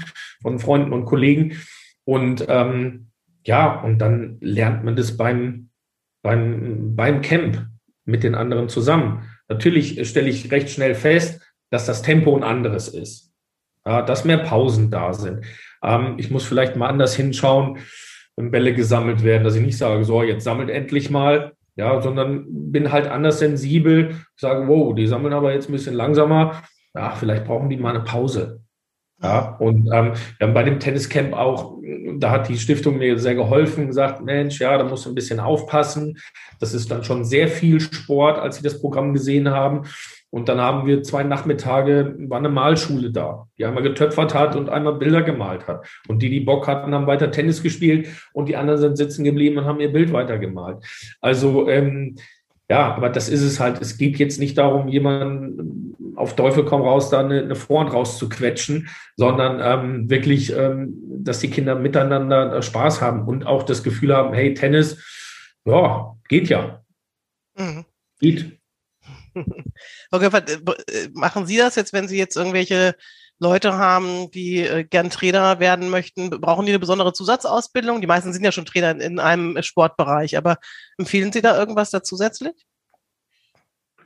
von 0.42 0.58
Freunden 0.58 0.92
und 0.92 1.06
Kollegen. 1.06 1.56
Und 2.04 2.44
ähm, 2.48 3.10
ja, 3.44 3.80
und 3.80 3.98
dann 3.98 4.36
lernt 4.40 4.84
man 4.84 4.96
das 4.96 5.16
beim, 5.16 5.70
beim, 6.22 6.94
beim 6.94 7.22
Camp 7.22 7.66
mit 8.04 8.22
den 8.22 8.34
anderen 8.34 8.68
zusammen. 8.68 9.24
Natürlich 9.48 10.06
stelle 10.08 10.28
ich 10.28 10.50
recht 10.50 10.68
schnell 10.68 10.94
fest, 10.94 11.40
dass 11.70 11.86
das 11.86 12.02
Tempo 12.02 12.36
ein 12.36 12.44
anderes 12.44 12.88
ist. 12.88 13.32
Ja, 13.86 14.02
dass 14.02 14.26
mehr 14.26 14.38
Pausen 14.38 14.90
da 14.90 15.14
sind. 15.14 15.46
Ähm, 15.82 16.16
ich 16.18 16.30
muss 16.30 16.44
vielleicht 16.44 16.76
mal 16.76 16.88
anders 16.88 17.16
hinschauen, 17.16 17.78
wenn 18.36 18.50
Bälle 18.50 18.74
gesammelt 18.74 19.24
werden, 19.24 19.44
dass 19.44 19.54
ich 19.54 19.62
nicht 19.62 19.78
sage, 19.78 20.04
so, 20.04 20.22
jetzt 20.22 20.44
sammelt 20.44 20.68
endlich 20.68 21.08
mal, 21.08 21.52
ja, 21.78 22.00
sondern 22.00 22.44
bin 22.48 22.90
halt 22.90 23.06
anders 23.06 23.38
sensibel, 23.38 24.16
sage, 24.36 24.66
wow, 24.66 24.94
die 24.94 25.06
sammeln 25.06 25.32
aber 25.32 25.54
jetzt 25.54 25.68
ein 25.68 25.72
bisschen 25.72 25.94
langsamer, 25.94 26.62
ja, 26.94 27.10
vielleicht 27.10 27.44
brauchen 27.44 27.70
die 27.70 27.76
mal 27.76 27.94
eine 27.94 28.04
Pause. 28.04 28.64
Ja, 29.22 29.56
und 29.58 29.88
ähm, 29.92 30.12
wir 30.38 30.46
haben 30.46 30.54
bei 30.54 30.64
dem 30.64 30.80
Tenniscamp 30.80 31.34
auch, 31.34 31.78
da 32.20 32.30
hat 32.30 32.48
die 32.48 32.58
Stiftung 32.58 32.98
mir 32.98 33.18
sehr 33.18 33.34
geholfen, 33.34 33.86
gesagt, 33.86 34.22
Mensch, 34.22 34.60
ja, 34.60 34.76
da 34.76 34.84
musst 34.84 35.06
du 35.06 35.10
ein 35.10 35.14
bisschen 35.14 35.40
aufpassen. 35.40 36.18
Das 36.60 36.74
ist 36.74 36.90
dann 36.90 37.04
schon 37.04 37.24
sehr 37.24 37.48
viel 37.48 37.80
Sport, 37.80 38.38
als 38.38 38.56
sie 38.56 38.62
das 38.62 38.80
Programm 38.80 39.12
gesehen 39.12 39.50
haben. 39.50 39.82
Und 40.30 40.48
dann 40.48 40.60
haben 40.60 40.86
wir 40.86 41.02
zwei 41.02 41.22
Nachmittage, 41.22 42.14
war 42.28 42.38
eine 42.38 42.50
Malschule 42.50 43.10
da, 43.10 43.48
die 43.56 43.64
einmal 43.64 43.82
getöpfert 43.82 44.34
hat 44.34 44.56
und 44.56 44.68
einmal 44.68 44.96
Bilder 44.96 45.22
gemalt 45.22 45.66
hat. 45.66 45.86
Und 46.06 46.22
die, 46.22 46.28
die 46.28 46.40
Bock 46.40 46.68
hatten, 46.68 46.94
haben 46.94 47.06
weiter 47.06 47.30
Tennis 47.30 47.62
gespielt 47.62 48.08
und 48.34 48.48
die 48.48 48.56
anderen 48.56 48.78
sind 48.78 48.96
sitzen 48.96 49.24
geblieben 49.24 49.56
und 49.58 49.64
haben 49.64 49.80
ihr 49.80 49.90
Bild 49.90 50.12
weitergemalt. 50.12 50.84
Also 51.22 51.68
ähm, 51.68 52.16
ja, 52.70 52.94
aber 52.94 53.08
das 53.08 53.28
ist 53.28 53.42
es 53.42 53.60
halt. 53.60 53.80
Es 53.80 53.96
geht 53.96 54.18
jetzt 54.18 54.38
nicht 54.38 54.58
darum, 54.58 54.88
jemanden 54.88 55.96
auf 56.16 56.36
Teufel 56.36 56.64
komm 56.64 56.82
raus, 56.82 57.10
da 57.10 57.20
eine, 57.20 57.42
eine 57.42 57.54
Vorhand 57.54 57.92
rauszuquetschen, 57.92 58.88
sondern 59.16 59.60
ähm, 59.62 60.10
wirklich, 60.10 60.52
ähm, 60.52 60.94
dass 61.22 61.38
die 61.38 61.50
Kinder 61.50 61.76
miteinander 61.76 62.56
äh, 62.56 62.62
Spaß 62.62 63.00
haben 63.00 63.26
und 63.26 63.46
auch 63.46 63.62
das 63.62 63.82
Gefühl 63.82 64.14
haben, 64.14 64.34
hey, 64.34 64.52
Tennis, 64.52 65.02
ja, 65.64 66.16
geht 66.28 66.48
ja. 66.48 66.84
Mhm. 67.56 67.84
Geht. 68.20 68.58
Frau 70.10 70.18
Göffert, 70.18 70.50
äh, 70.50 70.54
äh, 70.54 71.08
machen 71.14 71.46
Sie 71.46 71.56
das 71.56 71.76
jetzt, 71.76 71.92
wenn 71.92 72.08
Sie 72.08 72.18
jetzt 72.18 72.36
irgendwelche 72.36 72.96
Leute 73.38 73.74
haben, 73.74 74.30
die 74.32 74.58
äh, 74.58 74.84
gern 74.84 75.10
Trainer 75.10 75.60
werden 75.60 75.90
möchten? 75.90 76.30
Brauchen 76.30 76.66
die 76.66 76.72
eine 76.72 76.78
besondere 76.78 77.12
Zusatzausbildung? 77.12 78.00
Die 78.00 78.06
meisten 78.06 78.32
sind 78.32 78.44
ja 78.44 78.52
schon 78.52 78.64
Trainer 78.64 78.90
in, 78.90 79.00
in 79.00 79.18
einem 79.20 79.62
Sportbereich, 79.62 80.36
aber 80.36 80.58
empfehlen 80.96 81.32
Sie 81.32 81.42
da 81.42 81.58
irgendwas 81.58 81.90
da 81.90 82.02
zusätzlich? 82.02 82.54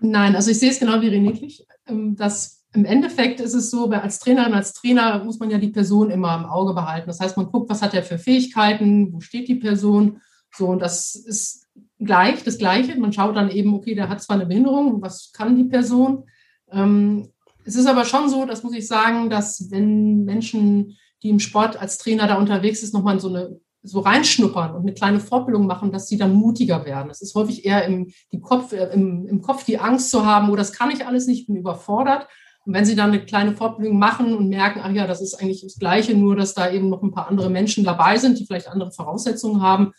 Nein, 0.00 0.34
also 0.34 0.50
ich 0.50 0.58
sehe 0.58 0.70
es 0.70 0.80
genau 0.80 1.00
wie 1.00 1.08
René 1.08 1.64
ähm, 1.86 2.16
dass 2.16 2.62
im 2.74 2.84
Endeffekt 2.84 3.40
ist 3.40 3.54
es 3.54 3.70
so, 3.70 3.90
als 3.90 4.18
Trainerin, 4.18 4.54
als 4.54 4.72
Trainer 4.72 5.22
muss 5.22 5.38
man 5.38 5.50
ja 5.50 5.58
die 5.58 5.68
Person 5.68 6.10
immer 6.10 6.34
im 6.34 6.46
Auge 6.46 6.72
behalten. 6.72 7.06
Das 7.06 7.20
heißt, 7.20 7.36
man 7.36 7.50
guckt, 7.50 7.68
was 7.68 7.82
hat 7.82 7.92
er 7.92 8.02
für 8.02 8.18
Fähigkeiten, 8.18 9.12
wo 9.12 9.20
steht 9.20 9.48
die 9.48 9.56
Person. 9.56 10.22
So, 10.54 10.68
und 10.68 10.80
das 10.80 11.14
ist 11.14 11.68
gleich, 11.98 12.42
das 12.44 12.58
Gleiche. 12.58 12.98
Man 12.98 13.12
schaut 13.12 13.36
dann 13.36 13.50
eben, 13.50 13.74
okay, 13.74 13.94
der 13.94 14.08
hat 14.08 14.22
zwar 14.22 14.36
eine 14.36 14.46
Behinderung, 14.46 15.02
was 15.02 15.32
kann 15.32 15.56
die 15.56 15.64
Person? 15.64 16.24
Ähm, 16.70 17.31
es 17.64 17.76
ist 17.76 17.86
aber 17.86 18.04
schon 18.04 18.28
so, 18.28 18.44
das 18.44 18.62
muss 18.62 18.74
ich 18.74 18.86
sagen, 18.86 19.30
dass 19.30 19.70
wenn 19.70 20.24
Menschen, 20.24 20.96
die 21.22 21.30
im 21.30 21.38
Sport 21.38 21.80
als 21.80 21.98
Trainer 21.98 22.26
da 22.26 22.36
unterwegs 22.36 22.82
ist, 22.82 22.94
nochmal 22.94 23.20
so 23.20 23.60
so 23.82 24.00
reinschnuppern 24.00 24.74
und 24.74 24.82
eine 24.82 24.94
kleine 24.94 25.20
Fortbildung 25.20 25.66
machen, 25.66 25.90
dass 25.90 26.06
sie 26.06 26.16
dann 26.16 26.34
mutiger 26.34 26.84
werden. 26.84 27.10
Es 27.10 27.20
ist 27.20 27.34
häufig 27.34 27.64
eher 27.64 27.84
im, 27.84 28.12
Kopf, 28.40 28.72
äh, 28.72 28.92
im, 28.92 29.26
im 29.26 29.42
Kopf 29.42 29.64
die 29.64 29.78
Angst 29.78 30.10
zu 30.10 30.24
haben, 30.24 30.50
oh, 30.50 30.56
das 30.56 30.72
kann 30.72 30.90
ich 30.90 31.06
alles 31.06 31.26
nicht, 31.26 31.48
bin 31.48 31.56
überfordert. 31.56 32.28
Und 32.64 32.74
wenn 32.74 32.84
sie 32.84 32.94
dann 32.94 33.10
eine 33.10 33.24
kleine 33.24 33.56
Fortbildung 33.56 33.98
machen 33.98 34.36
und 34.36 34.48
merken, 34.48 34.80
ach 34.82 34.92
ja, 34.92 35.06
das 35.08 35.20
ist 35.20 35.34
eigentlich 35.34 35.62
das 35.62 35.78
Gleiche, 35.78 36.14
nur 36.14 36.36
dass 36.36 36.54
da 36.54 36.70
eben 36.70 36.90
noch 36.90 37.02
ein 37.02 37.10
paar 37.10 37.28
andere 37.28 37.50
Menschen 37.50 37.82
dabei 37.82 38.18
sind, 38.18 38.38
die 38.38 38.46
vielleicht 38.46 38.68
andere 38.68 38.92
Voraussetzungen 38.92 39.60
haben, 39.60 39.92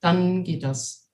dann 0.00 0.42
geht 0.42 0.64
das. 0.64 1.07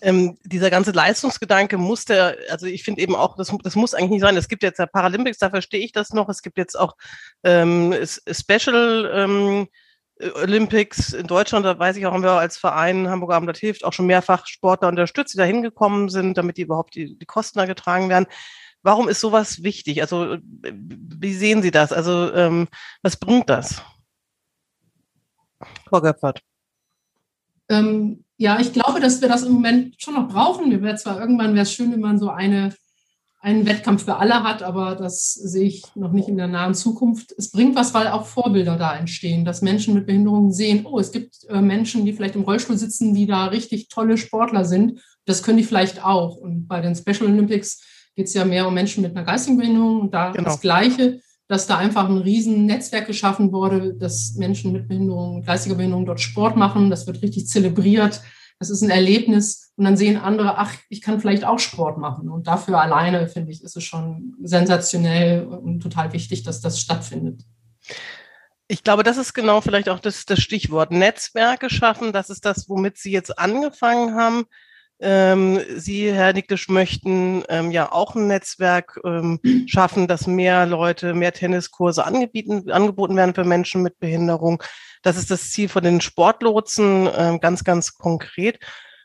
Ähm, 0.00 0.38
dieser 0.44 0.70
ganze 0.70 0.92
Leistungsgedanke 0.92 1.76
muss 1.76 2.04
der, 2.04 2.36
also 2.50 2.66
ich 2.66 2.84
finde 2.84 3.00
eben 3.02 3.16
auch, 3.16 3.36
das, 3.36 3.52
das 3.62 3.74
muss 3.74 3.94
eigentlich 3.94 4.10
nicht 4.10 4.20
sein. 4.20 4.36
Es 4.36 4.48
gibt 4.48 4.62
jetzt 4.62 4.78
ja 4.78 4.86
Paralympics, 4.86 5.38
da 5.38 5.50
verstehe 5.50 5.80
ich 5.80 5.92
das 5.92 6.12
noch. 6.12 6.28
Es 6.28 6.42
gibt 6.42 6.58
jetzt 6.58 6.78
auch 6.78 6.96
ähm, 7.42 7.94
Special 8.04 9.10
ähm, 9.12 9.68
Olympics 10.34 11.12
in 11.12 11.26
Deutschland, 11.26 11.64
da 11.64 11.78
weiß 11.78 11.96
ich 11.96 12.06
auch, 12.06 12.12
haben 12.12 12.22
wir 12.22 12.32
als 12.32 12.58
Verein 12.58 13.08
Hamburger 13.08 13.36
Abend 13.36 13.56
hilft 13.56 13.84
auch 13.84 13.92
schon 13.92 14.06
mehrfach 14.06 14.46
Sportler 14.46 14.88
unterstützt, 14.88 15.34
die 15.34 15.38
da 15.38 15.44
hingekommen 15.44 16.08
sind, 16.08 16.36
damit 16.36 16.56
die 16.56 16.62
überhaupt 16.62 16.94
die, 16.94 17.16
die 17.16 17.26
Kosten 17.26 17.58
da 17.58 17.66
getragen 17.66 18.08
werden. 18.08 18.26
Warum 18.82 19.08
ist 19.08 19.20
sowas 19.20 19.62
wichtig? 19.62 20.00
Also 20.00 20.38
wie 20.42 21.34
sehen 21.34 21.62
Sie 21.62 21.70
das? 21.70 21.92
Also 21.92 22.32
ähm, 22.32 22.68
was 23.02 23.16
bringt 23.16 23.48
das? 23.50 23.82
Frau 25.88 26.00
Göpfert. 26.00 26.40
Ähm, 27.68 28.24
ja, 28.38 28.58
ich 28.60 28.72
glaube, 28.72 29.00
dass 29.00 29.20
wir 29.20 29.28
das 29.28 29.42
im 29.42 29.52
Moment 29.52 30.00
schon 30.00 30.14
noch 30.14 30.28
brauchen. 30.28 30.70
Wir 30.70 30.80
wäre 30.80 30.96
zwar 30.96 31.20
irgendwann 31.20 31.54
wäre 31.54 31.64
es 31.64 31.72
schön, 31.72 31.92
wenn 31.92 32.00
man 32.00 32.18
so 32.18 32.30
eine 32.30 32.72
einen 33.40 33.66
Wettkampf 33.66 34.04
für 34.04 34.16
alle 34.16 34.42
hat, 34.42 34.64
aber 34.64 34.96
das 34.96 35.32
sehe 35.32 35.68
ich 35.68 35.84
noch 35.94 36.10
nicht 36.10 36.28
in 36.28 36.36
der 36.36 36.48
nahen 36.48 36.74
Zukunft. 36.74 37.32
Es 37.38 37.52
bringt 37.52 37.76
was, 37.76 37.94
weil 37.94 38.08
auch 38.08 38.26
Vorbilder 38.26 38.76
da 38.76 38.96
entstehen, 38.96 39.44
dass 39.44 39.62
Menschen 39.62 39.94
mit 39.94 40.06
Behinderungen 40.06 40.52
sehen, 40.52 40.84
oh, 40.84 40.98
es 40.98 41.12
gibt 41.12 41.44
äh, 41.48 41.60
Menschen, 41.60 42.04
die 42.04 42.12
vielleicht 42.12 42.34
im 42.34 42.42
Rollstuhl 42.42 42.76
sitzen, 42.76 43.14
die 43.14 43.26
da 43.26 43.46
richtig 43.46 43.88
tolle 43.88 44.18
Sportler 44.18 44.64
sind. 44.64 45.00
Das 45.24 45.44
können 45.44 45.58
die 45.58 45.64
vielleicht 45.64 46.04
auch. 46.04 46.36
Und 46.36 46.66
bei 46.66 46.80
den 46.80 46.96
Special 46.96 47.30
Olympics 47.30 47.80
geht 48.16 48.26
es 48.26 48.34
ja 48.34 48.44
mehr 48.44 48.66
um 48.66 48.74
Menschen 48.74 49.02
mit 49.02 49.16
einer 49.16 49.24
geistigen 49.24 49.56
Behinderung 49.56 50.00
und 50.00 50.14
da 50.14 50.32
genau. 50.32 50.44
das 50.44 50.60
Gleiche, 50.60 51.20
dass 51.48 51.66
da 51.66 51.78
einfach 51.78 52.08
ein 52.08 52.18
riesen 52.18 52.66
Netzwerk 52.66 53.06
geschaffen 53.06 53.52
wurde, 53.52 53.94
dass 53.94 54.34
Menschen 54.34 54.72
mit 54.72 54.86
Behinderung, 54.86 55.42
geistiger 55.42 55.76
Behinderung 55.76 56.04
dort 56.04 56.20
Sport 56.20 56.56
machen. 56.56 56.90
Das 56.90 57.06
wird 57.06 57.22
richtig 57.22 57.48
zelebriert. 57.48 58.22
Das 58.58 58.70
ist 58.70 58.82
ein 58.82 58.90
Erlebnis 58.90 59.72
und 59.76 59.84
dann 59.84 59.96
sehen 59.96 60.16
andere, 60.16 60.58
ach, 60.58 60.74
ich 60.88 61.00
kann 61.00 61.20
vielleicht 61.20 61.44
auch 61.44 61.58
Sport 61.58 61.98
machen. 61.98 62.28
Und 62.28 62.48
dafür 62.48 62.80
alleine, 62.80 63.28
finde 63.28 63.52
ich, 63.52 63.62
ist 63.62 63.76
es 63.76 63.84
schon 63.84 64.34
sensationell 64.42 65.46
und 65.46 65.80
total 65.80 66.12
wichtig, 66.12 66.42
dass 66.42 66.60
das 66.60 66.80
stattfindet. 66.80 67.42
Ich 68.66 68.84
glaube, 68.84 69.02
das 69.02 69.16
ist 69.16 69.32
genau 69.32 69.62
vielleicht 69.62 69.88
auch 69.88 70.00
das, 70.00 70.26
das 70.26 70.40
Stichwort 70.40 70.90
Netzwerke 70.90 71.70
schaffen. 71.70 72.12
Das 72.12 72.28
ist 72.28 72.44
das, 72.44 72.68
womit 72.68 72.98
Sie 72.98 73.12
jetzt 73.12 73.38
angefangen 73.38 74.14
haben. 74.16 74.44
Ähm, 75.00 75.60
Sie, 75.76 76.12
Herr 76.12 76.32
Niklisch, 76.32 76.68
möchten 76.68 77.44
ähm, 77.48 77.70
ja 77.70 77.92
auch 77.92 78.16
ein 78.16 78.26
Netzwerk 78.26 78.98
ähm, 79.04 79.40
schaffen, 79.66 80.08
dass 80.08 80.26
mehr 80.26 80.66
Leute, 80.66 81.14
mehr 81.14 81.32
Tenniskurse 81.32 82.04
angeboten, 82.04 82.70
angeboten 82.70 83.16
werden 83.16 83.34
für 83.34 83.44
Menschen 83.44 83.82
mit 83.82 83.98
Behinderung. 84.00 84.62
Das 85.02 85.16
ist 85.16 85.30
das 85.30 85.50
Ziel 85.50 85.68
von 85.68 85.84
den 85.84 86.00
Sportlotsen, 86.00 87.08
ähm, 87.16 87.40
ganz, 87.40 87.62
ganz 87.62 87.94
konkret. 87.94 88.58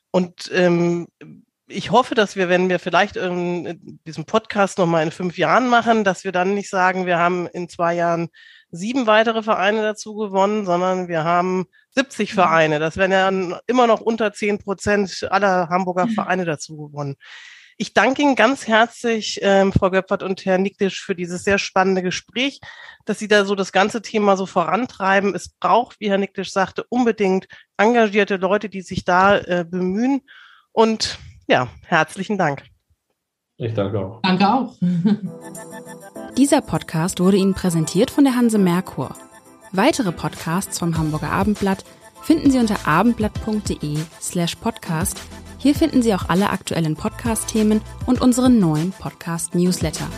Und 0.09 0.51
ähm, 0.53 1.07
ich 1.67 1.91
hoffe, 1.91 2.15
dass 2.15 2.35
wir, 2.35 2.49
wenn 2.49 2.69
wir 2.69 2.79
vielleicht 2.79 3.17
ähm, 3.17 3.99
diesen 4.05 4.25
Podcast 4.25 4.77
nochmal 4.77 5.03
in 5.03 5.11
fünf 5.11 5.37
Jahren 5.37 5.67
machen, 5.67 6.03
dass 6.03 6.23
wir 6.23 6.31
dann 6.31 6.55
nicht 6.55 6.69
sagen, 6.69 7.05
wir 7.05 7.17
haben 7.17 7.47
in 7.47 7.69
zwei 7.69 7.95
Jahren 7.95 8.29
sieben 8.73 9.05
weitere 9.05 9.43
Vereine 9.43 9.83
dazu 9.83 10.15
gewonnen, 10.15 10.65
sondern 10.65 11.07
wir 11.07 11.23
haben 11.23 11.65
70 11.91 12.31
mhm. 12.31 12.35
Vereine. 12.35 12.79
Das 12.79 12.97
wären 12.97 13.11
ja 13.11 13.59
immer 13.67 13.87
noch 13.87 14.01
unter 14.01 14.33
zehn 14.33 14.57
Prozent 14.57 15.27
aller 15.29 15.69
Hamburger 15.69 16.07
mhm. 16.07 16.11
Vereine 16.11 16.45
dazu 16.45 16.75
gewonnen. 16.77 17.15
Ich 17.77 17.93
danke 17.93 18.21
Ihnen 18.21 18.35
ganz 18.35 18.67
herzlich, 18.67 19.39
ähm, 19.41 19.73
Frau 19.73 19.89
Göpfert 19.89 20.23
und 20.23 20.45
Herr 20.45 20.57
Niklisch, 20.57 21.03
für 21.03 21.15
dieses 21.15 21.43
sehr 21.43 21.57
spannende 21.57 22.03
Gespräch, 22.03 22.59
dass 23.05 23.19
Sie 23.19 23.27
da 23.27 23.45
so 23.45 23.55
das 23.55 23.71
ganze 23.71 24.01
Thema 24.01 24.37
so 24.37 24.45
vorantreiben. 24.45 25.33
Es 25.35 25.49
braucht, 25.49 25.99
wie 25.99 26.09
Herr 26.09 26.17
Niklisch 26.19 26.51
sagte, 26.51 26.83
unbedingt 26.89 27.47
engagierte 27.77 28.37
Leute, 28.37 28.69
die 28.69 28.81
sich 28.81 29.05
da 29.05 29.37
äh, 29.37 29.65
bemühen. 29.67 30.21
Und 30.71 31.19
ja, 31.47 31.67
herzlichen 31.85 32.37
Dank. 32.37 32.72
Ich 33.57 33.73
danke 33.73 33.99
auch. 33.99 34.21
Danke 34.23 34.47
auch. 34.47 34.73
Dieser 36.37 36.61
Podcast 36.61 37.19
wurde 37.19 37.37
Ihnen 37.37 37.53
präsentiert 37.53 38.11
von 38.11 38.23
der 38.23 38.35
Hanse 38.35 38.57
Merkur. 38.57 39.15
Weitere 39.71 40.11
Podcasts 40.11 40.79
vom 40.79 40.97
Hamburger 40.97 41.31
Abendblatt 41.31 41.83
finden 42.21 42.51
Sie 42.51 42.59
unter 42.59 42.87
abendblatt.de 42.87 43.97
slash 44.21 44.55
podcast 44.55 45.19
hier 45.63 45.75
finden 45.75 46.01
Sie 46.01 46.13
auch 46.13 46.27
alle 46.27 46.49
aktuellen 46.49 46.97
Podcast-Themen 46.97 47.79
und 48.05 48.19
unseren 48.19 48.59
neuen 48.59 48.91
Podcast-Newsletter. 48.91 50.09